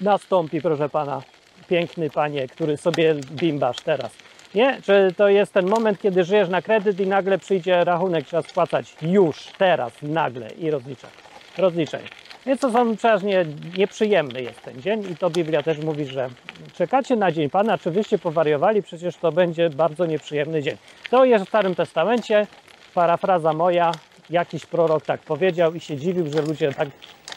[0.00, 1.22] nastąpi, proszę Pana,
[1.68, 4.27] piękny Panie, który sobie bimbasz teraz.
[4.54, 4.82] Nie?
[4.82, 8.94] Czy to jest ten moment, kiedy żyjesz na kredyt i nagle przyjdzie rachunek, trzeba spłacać
[9.02, 11.10] już, teraz, nagle i rozliczać.
[11.58, 12.08] Rozliczenie.
[12.46, 13.44] Więc to są przeważnie
[13.78, 16.28] nieprzyjemny jest ten dzień i to Biblia też mówi, że
[16.74, 20.76] czekacie na dzień Pana, czy wyście powariowali, przecież to będzie bardzo nieprzyjemny dzień.
[21.10, 22.46] To jest w Starym Testamencie,
[22.94, 23.92] parafraza moja,
[24.30, 26.88] jakiś prorok tak powiedział i się dziwił, że ludzie tak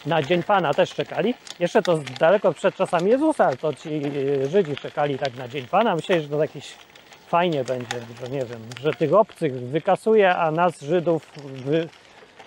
[0.06, 1.34] na dzień Pana też czekali.
[1.60, 4.02] Jeszcze to daleko przed czasami Jezusa, to ci
[4.52, 5.96] Żydzi czekali tak na dzień Pana.
[5.96, 6.76] Myśleli, że to jakieś
[7.32, 11.32] fajnie będzie, że nie wiem, że tych obcych wykasuje, a nas Żydów
[11.66, 11.88] wy,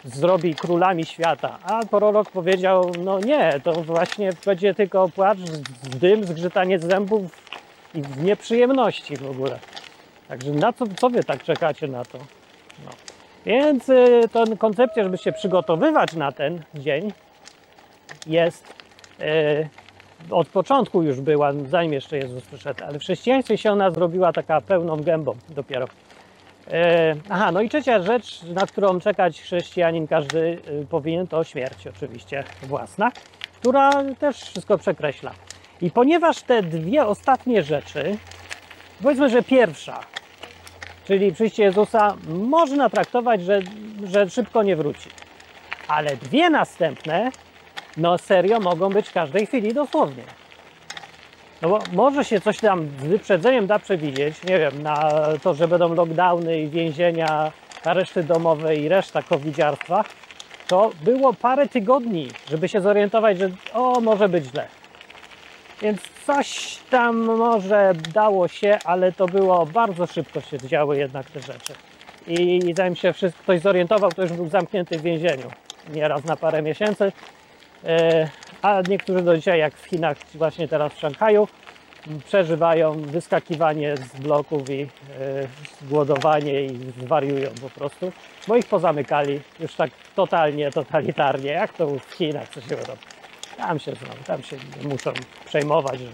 [0.05, 1.59] zrobi królami świata.
[1.63, 5.39] A prorok powiedział, no nie, to właśnie będzie tylko płacz,
[6.01, 7.23] dym, zgrzytanie zębów
[7.95, 9.59] i nieprzyjemności w ogóle.
[10.29, 12.19] Także na co, co wy tak czekacie na to?
[12.85, 12.91] No.
[13.47, 17.13] Więc y, to koncepcja, żeby się przygotowywać na ten dzień
[18.27, 18.75] jest
[19.21, 19.69] y,
[20.31, 24.61] od początku już była, zanim jeszcze Jezus przyszedł, ale w chrześcijaństwie się ona zrobiła taka
[24.61, 25.87] pełną gębą dopiero.
[26.71, 31.87] E, aha, no i trzecia rzecz, na którą czekać chrześcijanin każdy y, powinien, to śmierć
[31.87, 33.13] oczywiście własna,
[33.61, 35.33] która też wszystko przekreśla.
[35.81, 38.17] I ponieważ te dwie ostatnie rzeczy,
[39.03, 40.01] powiedzmy, że pierwsza,
[41.05, 43.61] czyli przyjście Jezusa, można traktować, że,
[44.05, 45.11] że szybko nie wróci.
[45.89, 47.31] Ale dwie następne,
[47.97, 50.23] no serio, mogą być w każdej chwili dosłownie.
[51.63, 55.11] No bo może się coś tam z wyprzedzeniem da przewidzieć, nie wiem, na
[55.43, 57.53] to, że będą lockdowny i więzienia,
[57.85, 60.05] areszty domowe i reszta covidziarstwa,
[60.69, 64.69] to było parę tygodni, żeby się zorientować, że o, może być źle.
[65.83, 71.41] Więc coś tam może dało się, ale to było bardzo szybko się działy jednak te
[71.41, 71.75] rzeczy.
[72.27, 75.51] I zanim się ktoś zorientował, to już był zamknięty w więzieniu.
[75.95, 77.13] nieraz na parę miesięcy.
[77.87, 78.29] E,
[78.63, 81.49] A niektórzy do dzisiaj, jak w Chinach, właśnie teraz w Szanghaju,
[82.25, 84.89] przeżywają wyskakiwanie z bloków i e,
[85.83, 88.13] głodowanie i zwariują po prostu,
[88.49, 93.03] bo ich pozamykali już tak totalnie, totalitarnie, jak to w Chinach, co się robi.
[93.57, 95.13] Tam się znam, tam się muszą
[95.47, 96.11] przejmować, że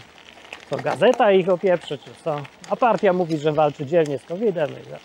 [0.70, 2.42] to gazeta ich opieprzy, czy co.
[2.70, 4.70] A partia mówi, że walczy dzielnie z COVID-em.
[4.70, 4.98] że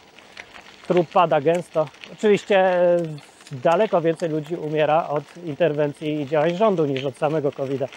[0.88, 1.88] Trup pada gęsto.
[2.14, 2.98] Oczywiście e,
[3.52, 7.88] daleko więcej ludzi umiera od interwencji i działań rządu niż od samego COVID-a.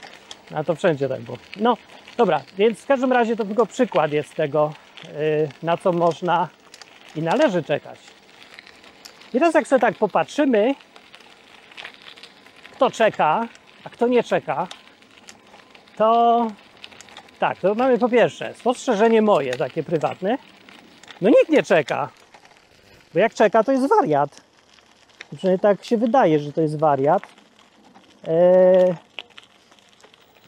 [0.54, 1.38] A to wszędzie tak było.
[1.56, 1.76] No,
[2.16, 4.72] dobra, więc w każdym razie to tylko przykład jest tego,
[5.04, 6.48] yy, na co można
[7.16, 7.98] i należy czekać.
[9.34, 10.74] I teraz jak sobie tak popatrzymy,
[12.72, 13.48] kto czeka,
[13.84, 14.66] a kto nie czeka,
[15.96, 16.46] to
[17.38, 20.38] tak, to mamy po pierwsze spostrzeżenie moje, takie prywatne.
[21.20, 22.08] No nikt nie czeka,
[23.14, 24.47] bo jak czeka, to jest wariat.
[25.36, 27.22] Przynajmniej tak się wydaje, że to jest wariat.
[28.26, 28.94] Eee,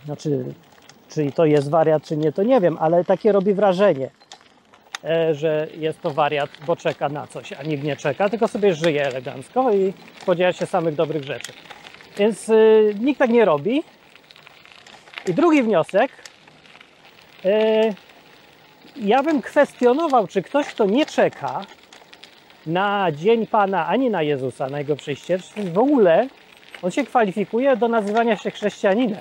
[0.04, 0.44] znaczy,
[1.08, 4.10] czy to jest wariat, czy nie, to nie wiem, ale takie robi wrażenie,
[5.04, 8.74] e, że jest to wariat, bo czeka na coś, a nikt nie czeka, tylko sobie
[8.74, 11.52] żyje elegancko i spodziewa się samych dobrych rzeczy.
[12.16, 13.82] Więc y, nikt tak nie robi.
[15.28, 16.10] I drugi wniosek.
[17.44, 17.94] E,
[18.96, 21.66] ja bym kwestionował, czy ktoś, kto nie czeka
[22.72, 25.38] na Dzień Pana ani na Jezusa, na Jego przyjście,
[25.72, 26.28] w ogóle
[26.82, 29.20] on się kwalifikuje do nazywania się chrześcijaninem.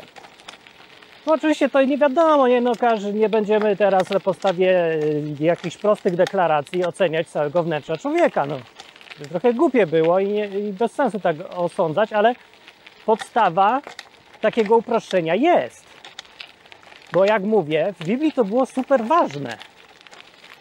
[1.26, 2.72] No oczywiście to nie wiadomo, nie, no,
[3.14, 8.46] nie będziemy teraz na podstawie y, jakichś prostych deklaracji oceniać całego wnętrza człowieka.
[8.46, 8.60] No,
[9.30, 12.36] trochę głupie było i, nie, i bez sensu tak osądzać, ale
[13.06, 13.82] podstawa
[14.42, 15.86] takiego uproszczenia jest.
[17.12, 19.58] Bo jak mówię, w Biblii to było super ważne.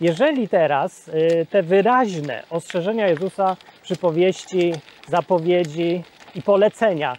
[0.00, 4.72] Jeżeli teraz y, te wyraźne ostrzeżenia Jezusa, przypowieści,
[5.08, 6.02] zapowiedzi
[6.34, 7.16] i polecenia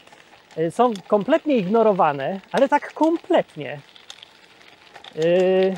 [0.58, 3.80] y, są kompletnie ignorowane, ale tak kompletnie,
[5.16, 5.74] y,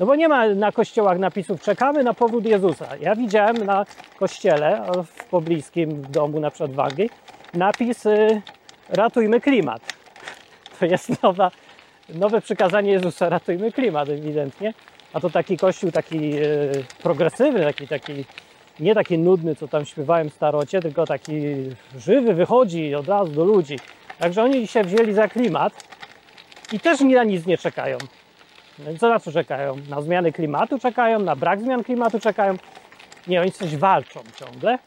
[0.00, 2.86] no bo nie ma na kościołach napisów czekamy na powrót Jezusa.
[3.00, 3.86] Ja widziałem na
[4.18, 7.10] kościele w pobliskim domu, na przykład w Anglii,
[7.54, 8.04] napis
[8.88, 9.82] ratujmy klimat.
[10.80, 11.50] To jest nowa,
[12.08, 14.74] nowe przykazanie Jezusa, ratujmy klimat ewidentnie.
[15.12, 16.40] A to taki kościół taki e,
[17.02, 18.24] progresywny, taki, taki
[18.80, 21.32] nie taki nudny, co tam śpiewałem w starocie, tylko taki
[21.98, 23.78] żywy, wychodzi od razu do ludzi.
[24.18, 25.72] Także oni się wzięli za klimat
[26.72, 27.98] i też na nic nie czekają.
[29.00, 29.76] Co na co czekają?
[29.88, 32.56] Na zmiany klimatu czekają, na brak zmian klimatu czekają.
[33.26, 34.78] Nie, oni coś walczą ciągle,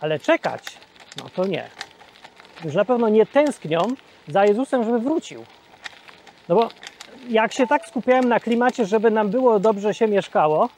[0.00, 0.62] ale czekać,
[1.16, 1.70] no to nie.
[2.64, 3.80] Już na pewno nie tęsknią
[4.28, 5.44] za Jezusem, żeby wrócił.
[6.48, 6.68] No bo
[7.28, 10.68] jak się tak skupiałem na klimacie, żeby nam było dobrze się mieszkało,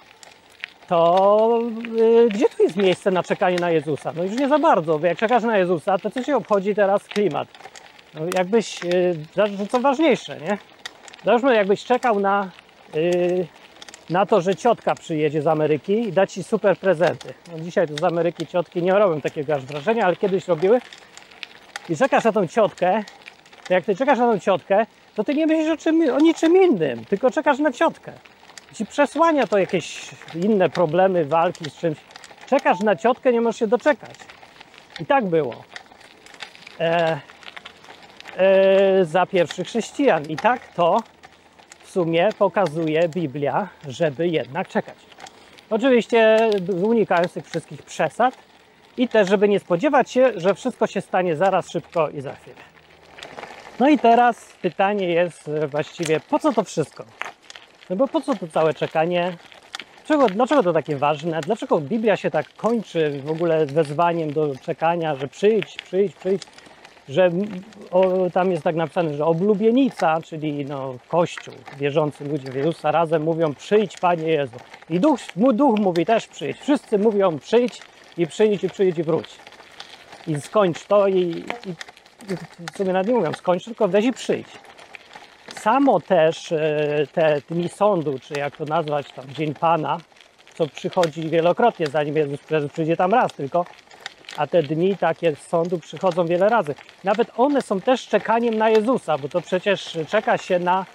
[0.88, 1.60] to
[1.96, 4.12] yy, gdzie tu jest miejsce na czekanie na Jezusa?
[4.16, 7.04] No już nie za bardzo, bo jak czekasz na Jezusa, to co się obchodzi teraz
[7.04, 7.48] klimat?
[8.14, 10.58] No jakbyś, yy, co ważniejsze, nie?
[11.24, 12.50] Załóżmy, jakbyś czekał na,
[12.94, 13.46] yy,
[14.10, 17.34] na to, że ciotka przyjedzie z Ameryki i da ci super prezenty.
[17.52, 20.80] No dzisiaj to z Ameryki ciotki nie robią takiego aż wrażenia, ale kiedyś robiły.
[21.88, 23.04] I czekasz na tą ciotkę,
[23.68, 26.56] to jak ty czekasz na tą ciotkę, to ty nie myślisz o, czym, o niczym
[26.62, 28.12] innym, tylko czekasz na ciotkę.
[28.74, 31.98] Ci przesłania to jakieś inne problemy, walki z czymś.
[32.46, 34.14] Czekasz na ciotkę, nie możesz się doczekać.
[35.00, 35.64] I tak było.
[36.80, 37.20] E,
[38.36, 40.24] e, za pierwszych chrześcijan.
[40.24, 41.02] I tak to
[41.82, 44.96] w sumie pokazuje Biblia, żeby jednak czekać.
[45.70, 46.50] Oczywiście
[46.82, 48.34] unikając tych wszystkich przesad
[48.96, 52.75] i też, żeby nie spodziewać się, że wszystko się stanie zaraz, szybko i za chwilę.
[53.80, 57.04] No i teraz pytanie jest właściwie, po co to wszystko?
[57.90, 59.36] No bo po co to całe czekanie?
[60.06, 61.40] Dlaczego, dlaczego to takie ważne?
[61.40, 66.42] Dlaczego Biblia się tak kończy w ogóle wezwaniem do czekania, że przyjdź, przyjdź, przyjdź?
[67.08, 67.30] Że
[67.90, 73.22] o, tam jest tak napisane, że oblubienica, czyli no, Kościół, wierzący ludzie w Jezusa razem
[73.22, 74.56] mówią przyjdź Panie Jezu.
[74.90, 76.60] I duch, duch mówi też przyjdź.
[76.60, 77.82] Wszyscy mówią przyjdź
[78.18, 79.28] i przyjdź i przyjdź i wróć.
[80.26, 81.74] I skończ to i, i
[82.72, 84.48] w sumie nawet nie mówią skończ, tylko weź i przyjdź.
[85.60, 89.98] Samo też e, te dni sądu, czy jak to nazwać tam, Dzień Pana,
[90.54, 92.40] co przychodzi wielokrotnie, zanim Jezus
[92.72, 93.64] przyjdzie tam raz tylko,
[94.36, 96.74] a te dni takie sądu przychodzą wiele razy.
[97.04, 100.86] Nawet one są też czekaniem na Jezusa, bo to przecież czeka się na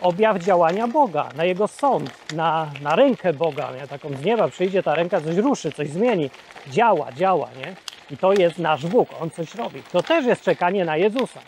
[0.00, 3.86] objaw działania Boga, na Jego sąd, na, na rękę Boga, nie?
[3.86, 6.30] taką z nieba przyjdzie ta ręka, coś ruszy, coś zmieni,
[6.70, 7.87] działa, działa, nie?
[8.10, 9.82] I to jest nasz Bóg, On coś robi.
[9.82, 11.40] To też jest czekanie na Jezusa.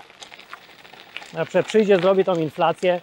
[1.32, 3.00] Na przykład przyjdzie, zrobi tą inflację,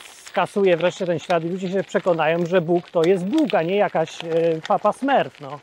[0.00, 3.76] skasuje wreszcie ten świat i ludzie się przekonają, że Bóg to jest Bóg, a nie
[3.76, 4.28] jakaś e,
[4.68, 5.60] papa smurf, no.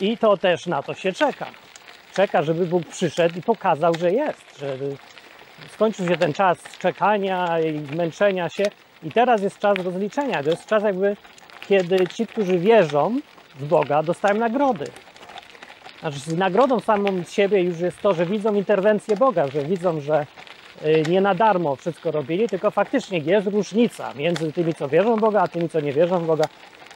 [0.00, 1.46] I to też na to się czeka.
[2.14, 4.76] czeka, żeby Bóg przyszedł i pokazał, że jest, że
[5.74, 8.64] skończył się ten czas czekania i męczenia się
[9.02, 10.42] i teraz jest czas rozliczenia.
[10.42, 11.16] To jest czas jakby,
[11.68, 13.20] kiedy ci, którzy wierzą
[13.58, 14.84] w Boga, dostają nagrody.
[16.00, 20.26] Znaczy, z nagrodą samą siebie już jest to, że widzą interwencję Boga, że widzą, że
[20.84, 25.20] y, nie na darmo wszystko robili, tylko faktycznie jest różnica między tymi, co wierzą w
[25.20, 26.44] Boga, a tymi, co nie wierzą w Boga.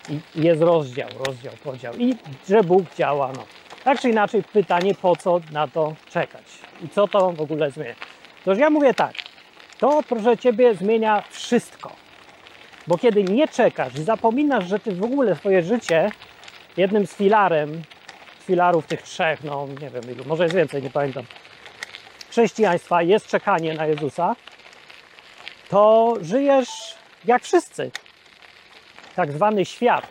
[0.09, 1.95] I jest rozdział, rozdział, podział.
[1.99, 2.17] I
[2.49, 3.33] że Bóg działa.
[3.37, 3.45] No.
[3.85, 6.45] Tak czy inaczej, pytanie, po co na to czekać?
[6.85, 7.95] I co to w ogóle zmienia?
[8.45, 9.13] Toż ja mówię tak,
[9.79, 11.93] to proszę Ciebie zmienia wszystko.
[12.87, 16.11] Bo kiedy nie czekasz i zapominasz, że Ty w ogóle swoje życie
[16.77, 17.83] jednym z filarem,
[18.53, 21.25] filarów tych trzech, no nie wiem ilu, może jest więcej, nie pamiętam,
[22.31, 24.37] chrześcijaństwa jest czekanie na Jezusa,
[25.69, 26.69] to żyjesz
[27.25, 27.91] jak wszyscy.
[29.17, 30.07] Tak zwany świat.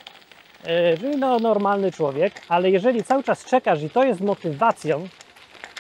[1.00, 5.08] Czyli no, normalny człowiek, ale jeżeli cały czas czekasz i to jest motywacją,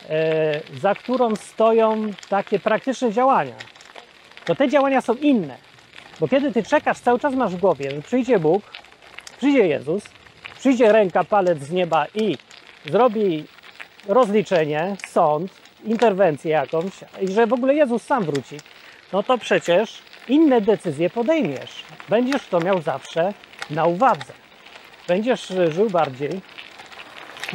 [0.09, 3.55] e, za którą stoją takie praktyczne działania,
[4.45, 5.57] to te działania są inne.
[6.19, 8.63] Bo kiedy ty czekasz, cały czas masz w głowie, że przyjdzie Bóg,
[9.37, 10.03] przyjdzie Jezus,
[10.59, 12.37] przyjdzie ręka, palec z nieba i
[12.85, 13.45] zrobi
[14.07, 15.51] rozliczenie, sąd,
[15.83, 18.57] interwencję jakąś, i że w ogóle Jezus sam wróci,
[19.13, 21.83] no to przecież inne decyzje podejmiesz.
[22.09, 23.33] Będziesz to miał zawsze
[23.69, 24.33] na uwadze.
[25.07, 26.41] Będziesz żył bardziej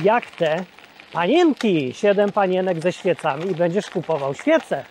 [0.03, 0.65] jak te
[1.13, 4.85] panienki, siedem panienek ze świecami i będziesz kupował świece.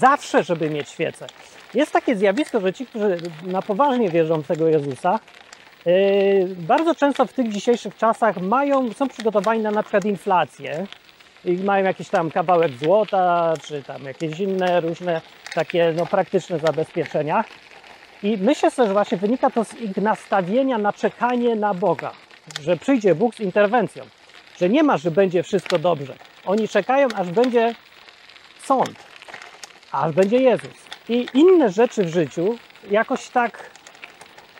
[0.00, 1.26] Zawsze, żeby mieć świece.
[1.74, 5.20] Jest takie zjawisko, że ci, którzy na poważnie wierzą w tego Jezusa,
[6.56, 10.86] bardzo często w tych dzisiejszych czasach mają, są przygotowani na na przykład inflację
[11.44, 15.20] i mają jakiś tam kawałek złota, czy tam jakieś inne różne
[15.54, 17.44] takie no, praktyczne zabezpieczenia.
[18.22, 22.12] I myślę sobie, że właśnie wynika to z ich nastawienia na czekanie na Boga,
[22.62, 24.04] że przyjdzie Bóg z interwencją,
[24.60, 26.14] że nie ma, że będzie wszystko dobrze.
[26.46, 27.74] Oni czekają, aż będzie
[28.64, 28.94] sąd,
[29.92, 30.86] aż będzie Jezus.
[31.08, 32.58] I inne rzeczy w życiu
[32.90, 33.70] jakoś tak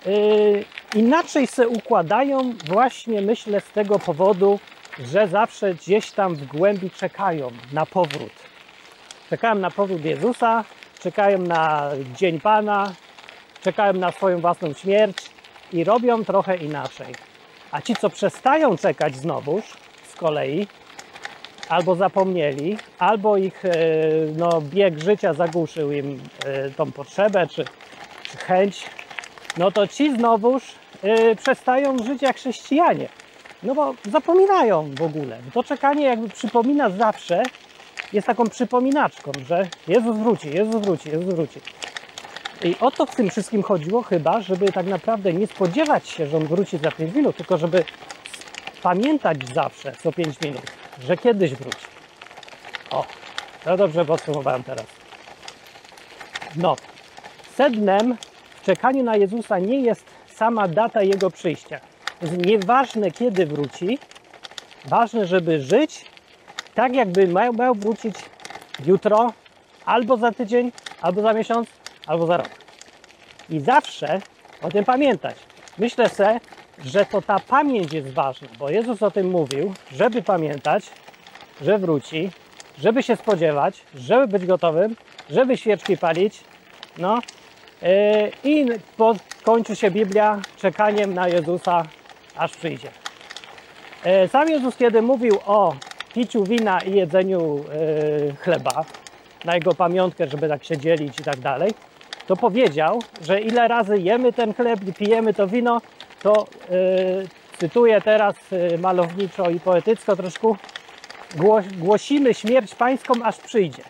[0.06, 0.64] yy,
[0.96, 4.60] inaczej se układają, właśnie myślę z tego powodu,
[4.98, 8.32] że zawsze gdzieś tam w głębi czekają na powrót.
[9.30, 10.64] Czekają na powrót Jezusa,
[11.00, 12.92] czekają na dzień Pana,
[13.62, 15.16] czekają na swoją własną śmierć
[15.72, 17.14] i robią trochę inaczej.
[17.70, 19.64] A ci, co przestają czekać znowuż,
[20.08, 20.66] z kolei,
[21.68, 23.70] albo zapomnieli, albo ich e,
[24.36, 27.64] no, bieg życia zagłuszył im e, tą potrzebę czy,
[28.30, 28.86] czy chęć,
[29.58, 30.62] no to ci znowuż
[31.02, 33.08] e, przestają żyć jak chrześcijanie.
[33.62, 35.38] No bo zapominają w ogóle.
[35.54, 37.42] To czekanie jakby przypomina zawsze,
[38.12, 41.60] jest taką przypominaczką, że Jezus wróci, Jezus wróci, Jezus wróci.
[42.64, 46.36] I o to w tym wszystkim chodziło chyba, żeby tak naprawdę nie spodziewać się, że
[46.36, 47.84] on wróci za 5 minut, tylko żeby
[48.82, 50.62] pamiętać zawsze co 5 minut,
[51.00, 51.86] że kiedyś wróci.
[52.90, 53.04] O,
[53.64, 54.86] to dobrze podsumowałem teraz.
[56.56, 56.76] No,
[57.54, 58.16] sednem
[58.62, 61.80] w czekaniu na Jezusa nie jest sama data Jego przyjścia.
[62.22, 63.98] Jest nieważne kiedy wróci,
[64.84, 66.04] ważne, żeby żyć
[66.74, 68.16] tak, jakby miał, miał wrócić
[68.86, 69.32] jutro,
[69.86, 70.72] albo za tydzień,
[71.02, 71.68] albo za miesiąc,
[72.06, 72.50] albo za rok.
[73.50, 74.20] I zawsze
[74.62, 75.36] o tym pamiętać.
[75.78, 76.40] Myślę sobie,
[76.84, 80.84] że to ta pamięć jest ważna, bo Jezus o tym mówił, żeby pamiętać,
[81.62, 82.30] że wróci,
[82.78, 84.96] żeby się spodziewać, żeby być gotowym,
[85.30, 86.40] żeby świeczki palić.
[86.98, 87.20] No
[88.44, 88.66] i
[89.44, 91.82] kończy się Biblia czekaniem na Jezusa,
[92.36, 92.88] aż przyjdzie.
[94.04, 95.74] Yy, Sam Jezus, kiedy mówił o
[96.14, 98.84] piciu wina i jedzeniu yy, chleba,
[99.44, 101.74] na jego pamiątkę, żeby tak się dzielić i tak dalej,
[102.26, 105.80] to powiedział, że ile razy jemy ten chleb i pijemy to wino,
[106.22, 106.46] to
[107.58, 108.34] cytuję teraz
[108.78, 110.54] malowniczo i poetycko troszkę,
[111.36, 113.82] gło, głosimy śmierć pańską, aż przyjdzie.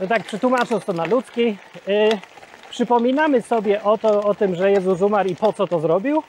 [0.00, 2.08] No tak przetłumacząc to na ludzki, yy,
[2.70, 6.22] przypominamy sobie o, to, o tym, że Jezus umarł i po co to zrobił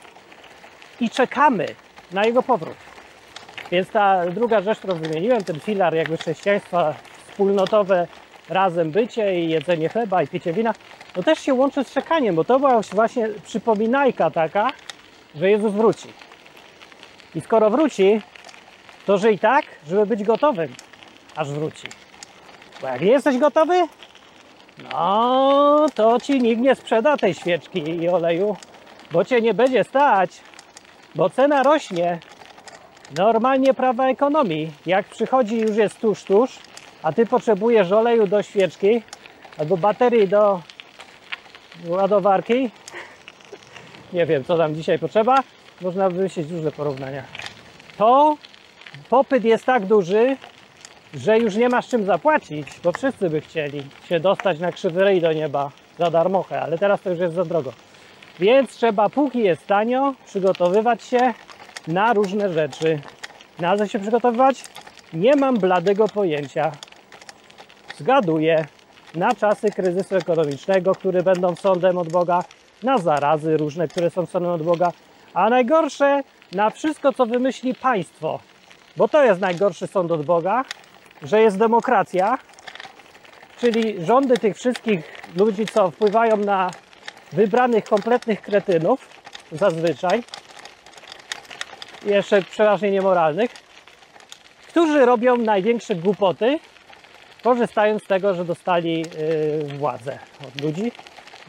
[1.00, 1.66] i czekamy
[2.12, 2.76] na Jego powrót.
[3.70, 6.94] Więc ta druga rzecz, którą wymieniłem, ten filar jakby chrześcijaństwa
[7.28, 8.06] wspólnotowe,
[8.48, 10.74] razem bycie i jedzenie chleba i picie wina,
[11.12, 14.70] to też się łączy z czekaniem, bo to była właśnie przypominajka taka,
[15.34, 16.08] że Jezus wróci.
[17.34, 18.20] I skoro wróci,
[19.06, 20.74] to żyj tak, żeby być gotowym,
[21.36, 22.01] aż wróci.
[22.82, 23.88] Bo jak jesteś gotowy,
[24.92, 28.56] no to ci nikt nie sprzeda tej świeczki i oleju,
[29.12, 30.30] bo cię nie będzie stać,
[31.14, 32.18] bo cena rośnie.
[33.16, 34.72] Normalnie prawa ekonomii.
[34.86, 36.58] Jak przychodzi już jest tuż, tuż,
[37.02, 39.02] a ty potrzebujesz oleju do świeczki
[39.58, 40.60] albo baterii do
[41.86, 42.70] ładowarki,
[44.12, 45.38] nie wiem co tam dzisiaj potrzeba,
[45.80, 47.22] można wymyślić różne porównania,
[47.98, 48.36] to
[49.08, 50.36] popyt jest tak duży,
[51.14, 55.20] że już nie masz czym zapłacić, bo wszyscy by chcieli się dostać na krzywy ryj
[55.20, 57.72] do nieba za darmochę, ale teraz to już jest za drogo.
[58.40, 61.34] Więc trzeba, póki jest tanio, przygotowywać się
[61.88, 63.00] na różne rzeczy.
[63.58, 64.64] Na co się przygotowywać?
[65.12, 66.72] Nie mam bladego pojęcia.
[67.98, 68.66] Zgaduję
[69.14, 72.44] na czasy kryzysu ekonomicznego, które będą sądem od Boga,
[72.82, 74.92] na zarazy różne, które są sądem od Boga,
[75.34, 78.38] a najgorsze na wszystko, co wymyśli państwo.
[78.96, 80.64] Bo to jest najgorszy sąd od Boga,
[81.22, 82.38] że jest demokracja,
[83.58, 86.70] czyli rządy tych wszystkich ludzi, co wpływają na
[87.32, 89.08] wybranych kompletnych kretynów,
[89.52, 90.22] zazwyczaj,
[92.06, 93.50] jeszcze przeważnie niemoralnych,
[94.68, 96.58] którzy robią największe głupoty,
[97.42, 100.18] korzystając z tego, że dostali yy, władzę
[100.48, 100.92] od ludzi.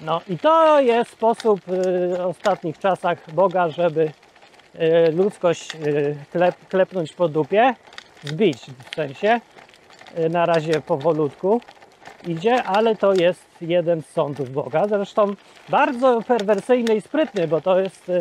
[0.02, 4.12] No i to jest sposób yy, w ostatnich czasach Boga, żeby
[4.74, 7.76] yy, ludzkość yy, klep, klepnąć po dupie,
[8.24, 8.58] zbić
[8.92, 9.42] w sensie,
[10.30, 11.61] na razie powolutku
[12.28, 14.88] idzie, ale to jest jeden z sądów Boga.
[14.88, 15.36] Zresztą
[15.70, 18.20] bardzo perwersyjny i sprytny, bo to jest yy,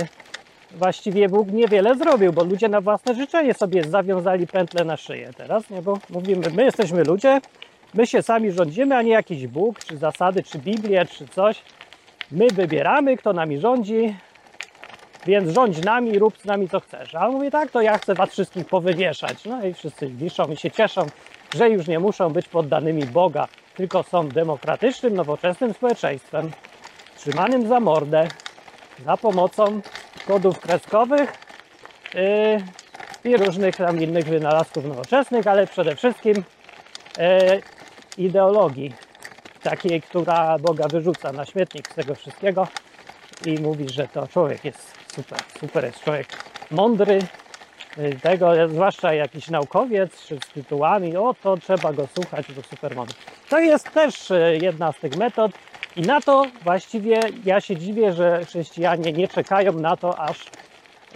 [0.70, 5.70] właściwie Bóg niewiele zrobił, bo ludzie na własne życzenie sobie zawiązali pętlę na szyję teraz,
[5.70, 5.82] nie?
[5.82, 7.40] bo mówimy, my jesteśmy ludzie,
[7.94, 11.62] my się sami rządzimy, a nie jakiś Bóg, czy zasady, czy Biblię, czy coś.
[12.30, 14.14] My wybieramy, kto nami rządzi,
[15.26, 17.14] więc rządź nami, rób z nami co chcesz.
[17.14, 19.44] A on mówi tak, to ja chcę was wszystkich powywieszać.
[19.44, 21.06] No i wszyscy wiszą i się cieszą,
[21.54, 26.50] że już nie muszą być poddanymi Boga, tylko są demokratycznym, nowoczesnym społeczeństwem,
[27.16, 28.28] trzymanym za mordę,
[29.04, 29.80] za pomocą
[30.26, 31.32] kodów kreskowych
[32.14, 36.34] yy, i różnych tam innych wynalazków nowoczesnych, ale przede wszystkim
[37.18, 37.62] yy,
[38.18, 38.94] ideologii
[39.62, 42.68] takiej, która Boga wyrzuca na śmietnik z tego wszystkiego
[43.46, 46.26] i mówi, że to człowiek jest super, super jest człowiek
[46.70, 47.18] mądry,
[48.22, 53.16] tego, zwłaszcza jakiś naukowiec z tytułami, o to trzeba go słuchać, bo super mądry.
[53.48, 55.52] To jest też yy, jedna z tych metod,
[55.96, 60.44] i na to właściwie ja się dziwię, że chrześcijanie nie czekają na to, aż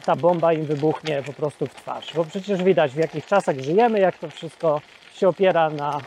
[0.04, 2.14] ta bomba im wybuchnie po prostu w twarz.
[2.14, 4.80] Bo przecież widać, w jakich czasach żyjemy, jak to wszystko
[5.14, 6.00] się opiera na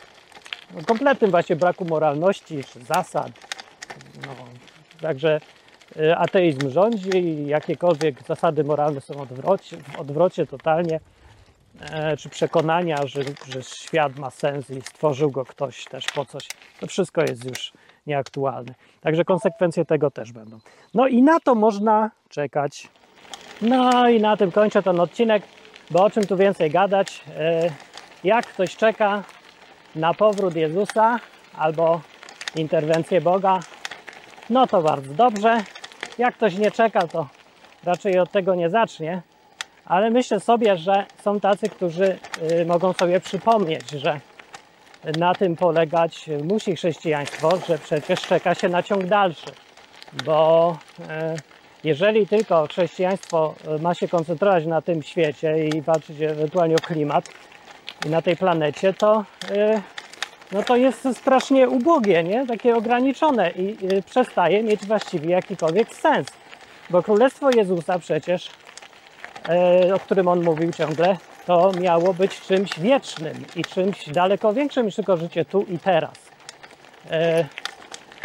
[0.76, 3.32] no, kompletnym właśnie braku moralności czy zasad.
[4.26, 4.36] No,
[5.02, 5.42] także y,
[6.18, 11.00] ateizm rządzi i jakiekolwiek zasady moralne są odwrocie, w odwrocie totalnie,
[11.82, 16.48] e, czy przekonania, że, że świat ma sens i stworzył go ktoś też po coś.
[16.80, 17.74] To wszystko jest już
[18.08, 18.74] nieaktualny.
[19.02, 20.60] Także konsekwencje tego też będą.
[20.94, 22.88] No i na to można czekać.
[23.62, 25.44] No i na tym kończę ten odcinek,
[25.92, 27.24] bo o czym tu więcej gadać?
[28.24, 29.24] Jak ktoś czeka
[29.96, 31.20] na powrót Jezusa
[31.58, 32.02] albo
[32.56, 33.60] interwencję Boga,
[34.50, 35.64] no to bardzo dobrze.
[36.20, 37.28] Jak ktoś nie czeka, to
[37.84, 39.22] raczej od tego nie zacznie.
[39.86, 42.20] Ale myślę sobie, że są tacy, którzy
[42.66, 44.20] mogą sobie przypomnieć, że
[45.18, 49.52] na tym polegać musi chrześcijaństwo, że przecież czeka się na ciąg dalszy.
[50.26, 50.78] Bo
[51.84, 57.30] jeżeli tylko chrześcijaństwo ma się koncentrować na tym świecie i walczyć ewentualnie o klimat
[58.06, 59.26] i na tej planecie, to,
[60.52, 62.48] no to jest strasznie ubogie, nie?
[62.48, 66.28] takie ograniczone i przestaje mieć właściwie jakikolwiek sens.
[66.90, 68.50] Bo Królestwo Jezusa przecież,
[69.96, 71.18] o którym on mówił ciągle,
[71.50, 76.14] to miało być czymś wiecznym i czymś daleko większym niż tylko życie tu i teraz.
[77.12, 77.46] E,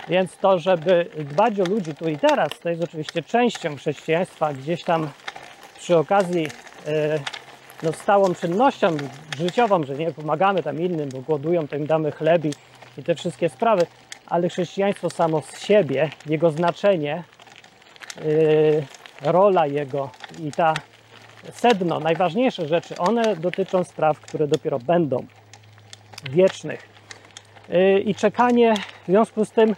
[0.09, 4.85] więc to, żeby dbać o ludzi tu i teraz, to jest oczywiście częścią chrześcijaństwa, gdzieś
[4.85, 5.09] tam
[5.79, 6.47] przy okazji
[6.87, 7.19] e,
[7.85, 8.97] no, stałą czynnością
[9.39, 13.49] życiową, że nie pomagamy tam innym, bo głodują, to im damy chleb i, te wszystkie
[13.49, 13.87] sprawy,
[14.27, 17.25] ale chrześcijaństwo samo z siebie, jego znaczenie,
[18.19, 20.11] e, rola jego
[20.43, 20.75] i ta
[21.53, 25.27] sedno, najważniejsze rzeczy, one dotyczą spraw, które dopiero będą
[26.31, 26.89] wiecznych.
[28.05, 29.75] I czekanie w związku z tym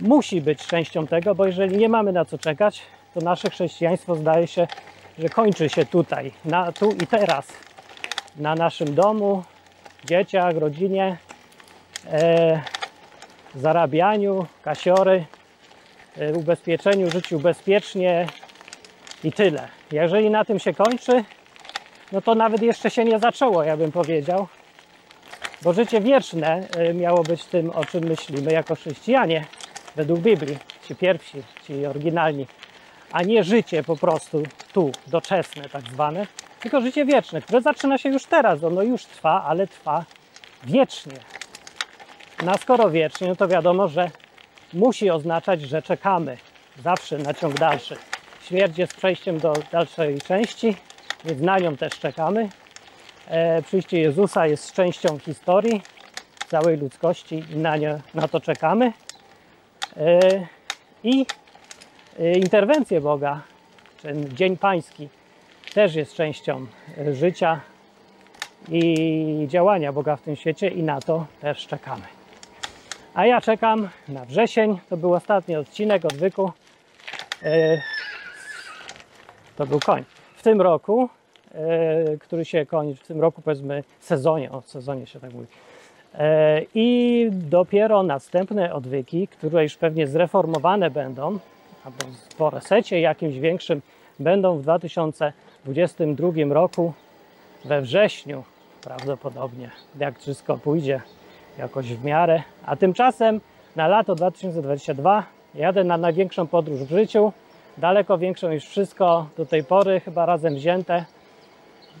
[0.00, 2.82] musi być częścią tego, bo jeżeli nie mamy na co czekać,
[3.14, 4.66] to nasze chrześcijaństwo zdaje się,
[5.18, 7.46] że kończy się tutaj, na, tu i teraz,
[8.36, 9.44] na naszym domu,
[10.04, 11.16] dzieciach, rodzinie,
[12.12, 12.62] e,
[13.54, 15.24] zarabianiu, kasiory,
[16.16, 18.26] e, ubezpieczeniu, życiu bezpiecznie
[19.24, 19.68] i tyle.
[19.92, 21.24] Jeżeli na tym się kończy,
[22.12, 24.46] no to nawet jeszcze się nie zaczęło, ja bym powiedział.
[25.62, 29.44] Bo życie wieczne miało być tym, o czym myślimy jako chrześcijanie,
[29.96, 30.58] według Biblii,
[30.88, 32.46] ci pierwsi, ci oryginalni,
[33.14, 34.42] a nie życie po prostu
[34.72, 36.26] tu, doczesne tak zwane,
[36.60, 38.64] tylko życie wieczne, które zaczyna się już teraz.
[38.64, 40.04] Ono już trwa, ale trwa
[40.64, 41.12] wiecznie.
[42.44, 44.10] No a skoro wiecznie, no to wiadomo, że
[44.72, 46.36] musi oznaczać, że czekamy
[46.84, 47.96] zawsze na ciąg dalszy.
[48.42, 50.76] Śmierć jest przejściem do dalszej części,
[51.24, 52.48] więc na nią też czekamy.
[53.28, 55.82] E, przyjście Jezusa jest częścią historii
[56.48, 58.92] całej ludzkości i na, nie, na to czekamy.
[59.96, 60.18] E,
[61.04, 61.26] I
[62.18, 63.40] e, interwencje Boga,
[64.02, 65.08] ten Dzień Pański,
[65.74, 66.66] też jest częścią
[66.98, 67.60] e, życia
[68.68, 72.02] i działania Boga w tym świecie i na to też czekamy.
[73.14, 74.78] A ja czekam na wrzesień.
[74.88, 76.52] To był ostatni odcinek odwyku.
[77.42, 77.80] E,
[79.56, 80.04] To był koń.
[80.36, 81.08] W tym roku,
[82.20, 85.46] który się kończy, w tym roku powiedzmy sezonie, o sezonie się tak mówi.
[86.74, 91.38] I dopiero następne odwyki, które już pewnie zreformowane będą,
[91.84, 91.98] albo
[92.38, 93.82] po resecie jakimś większym,
[94.18, 96.92] będą w 2022 roku
[97.64, 98.44] we wrześniu
[98.80, 101.00] prawdopodobnie, jak wszystko pójdzie
[101.58, 102.42] jakoś w miarę.
[102.66, 103.40] A tymczasem
[103.76, 105.24] na lato 2022
[105.54, 107.32] jadę na największą podróż w życiu,
[107.78, 111.04] daleko większą niż wszystko do tej pory, chyba razem wzięte,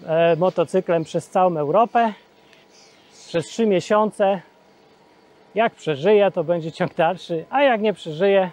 [0.06, 2.12] e, motocyklem przez całą Europę.
[3.26, 4.40] Przez trzy miesiące.
[5.54, 8.50] Jak przeżyję, to będzie ciąg dalszy, a jak nie przeżyję,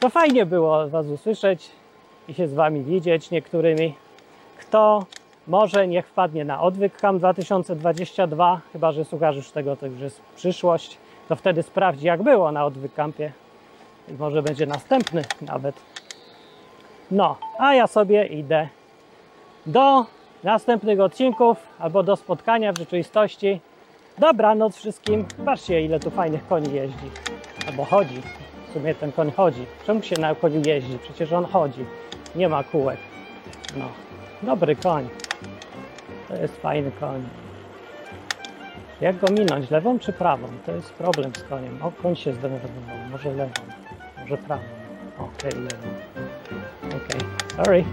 [0.00, 1.70] to fajnie było Was usłyszeć
[2.28, 3.94] i się z Wami widzieć niektórymi.
[4.58, 5.06] Kto
[5.46, 10.20] może niech wpadnie na odwyk KAM 2022, chyba że słuchasz już tego, to już jest
[10.36, 13.32] przyszłość, to wtedy sprawdzi jak było na odwyk kampie
[14.08, 15.74] i może będzie następny nawet.
[17.10, 18.68] No, a ja sobie idę
[19.66, 20.06] do
[20.44, 23.60] następnych odcinków albo do spotkania w rzeczywistości.
[24.18, 25.24] Dobranoc wszystkim.
[25.44, 27.10] Patrzcie ile tu fajnych koni jeździ.
[27.68, 28.22] Albo chodzi.
[28.68, 29.66] W sumie ten koń chodzi.
[29.86, 30.98] Czemu się na koniu jeździ?
[30.98, 31.84] Przecież on chodzi.
[32.34, 32.98] Nie ma kółek.
[33.76, 33.84] No,
[34.42, 35.08] dobry koń.
[36.28, 37.28] To jest fajny koń.
[39.00, 39.70] Jak go minąć?
[39.70, 40.48] Lewą czy prawą?
[40.66, 41.82] To jest problem z koniem.
[41.82, 42.96] O, koń się zdenerwował.
[43.10, 43.52] Może lewą.
[44.18, 44.62] Może prawą.
[45.18, 45.88] Okej, lewą.
[46.86, 47.20] Okej,
[47.56, 47.84] sorry.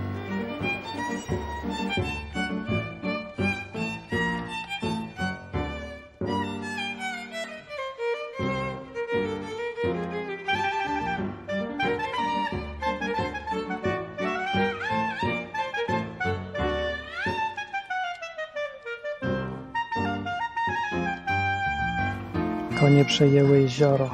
[22.86, 24.10] Konie przejęły jezioro.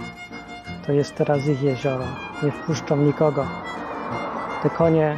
[0.85, 2.05] To jest teraz ich jezioro.
[2.43, 3.47] Nie wpuszczą nikogo.
[4.63, 5.17] Te konie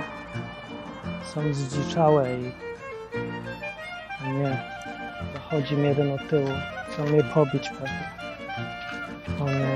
[1.24, 2.44] są zdziczałe i
[4.34, 4.58] nie.
[5.34, 6.50] Zachodzi mi jeden od tyłu.
[6.88, 8.10] Chcą mnie pobić pewnie.
[9.40, 9.73] O nie.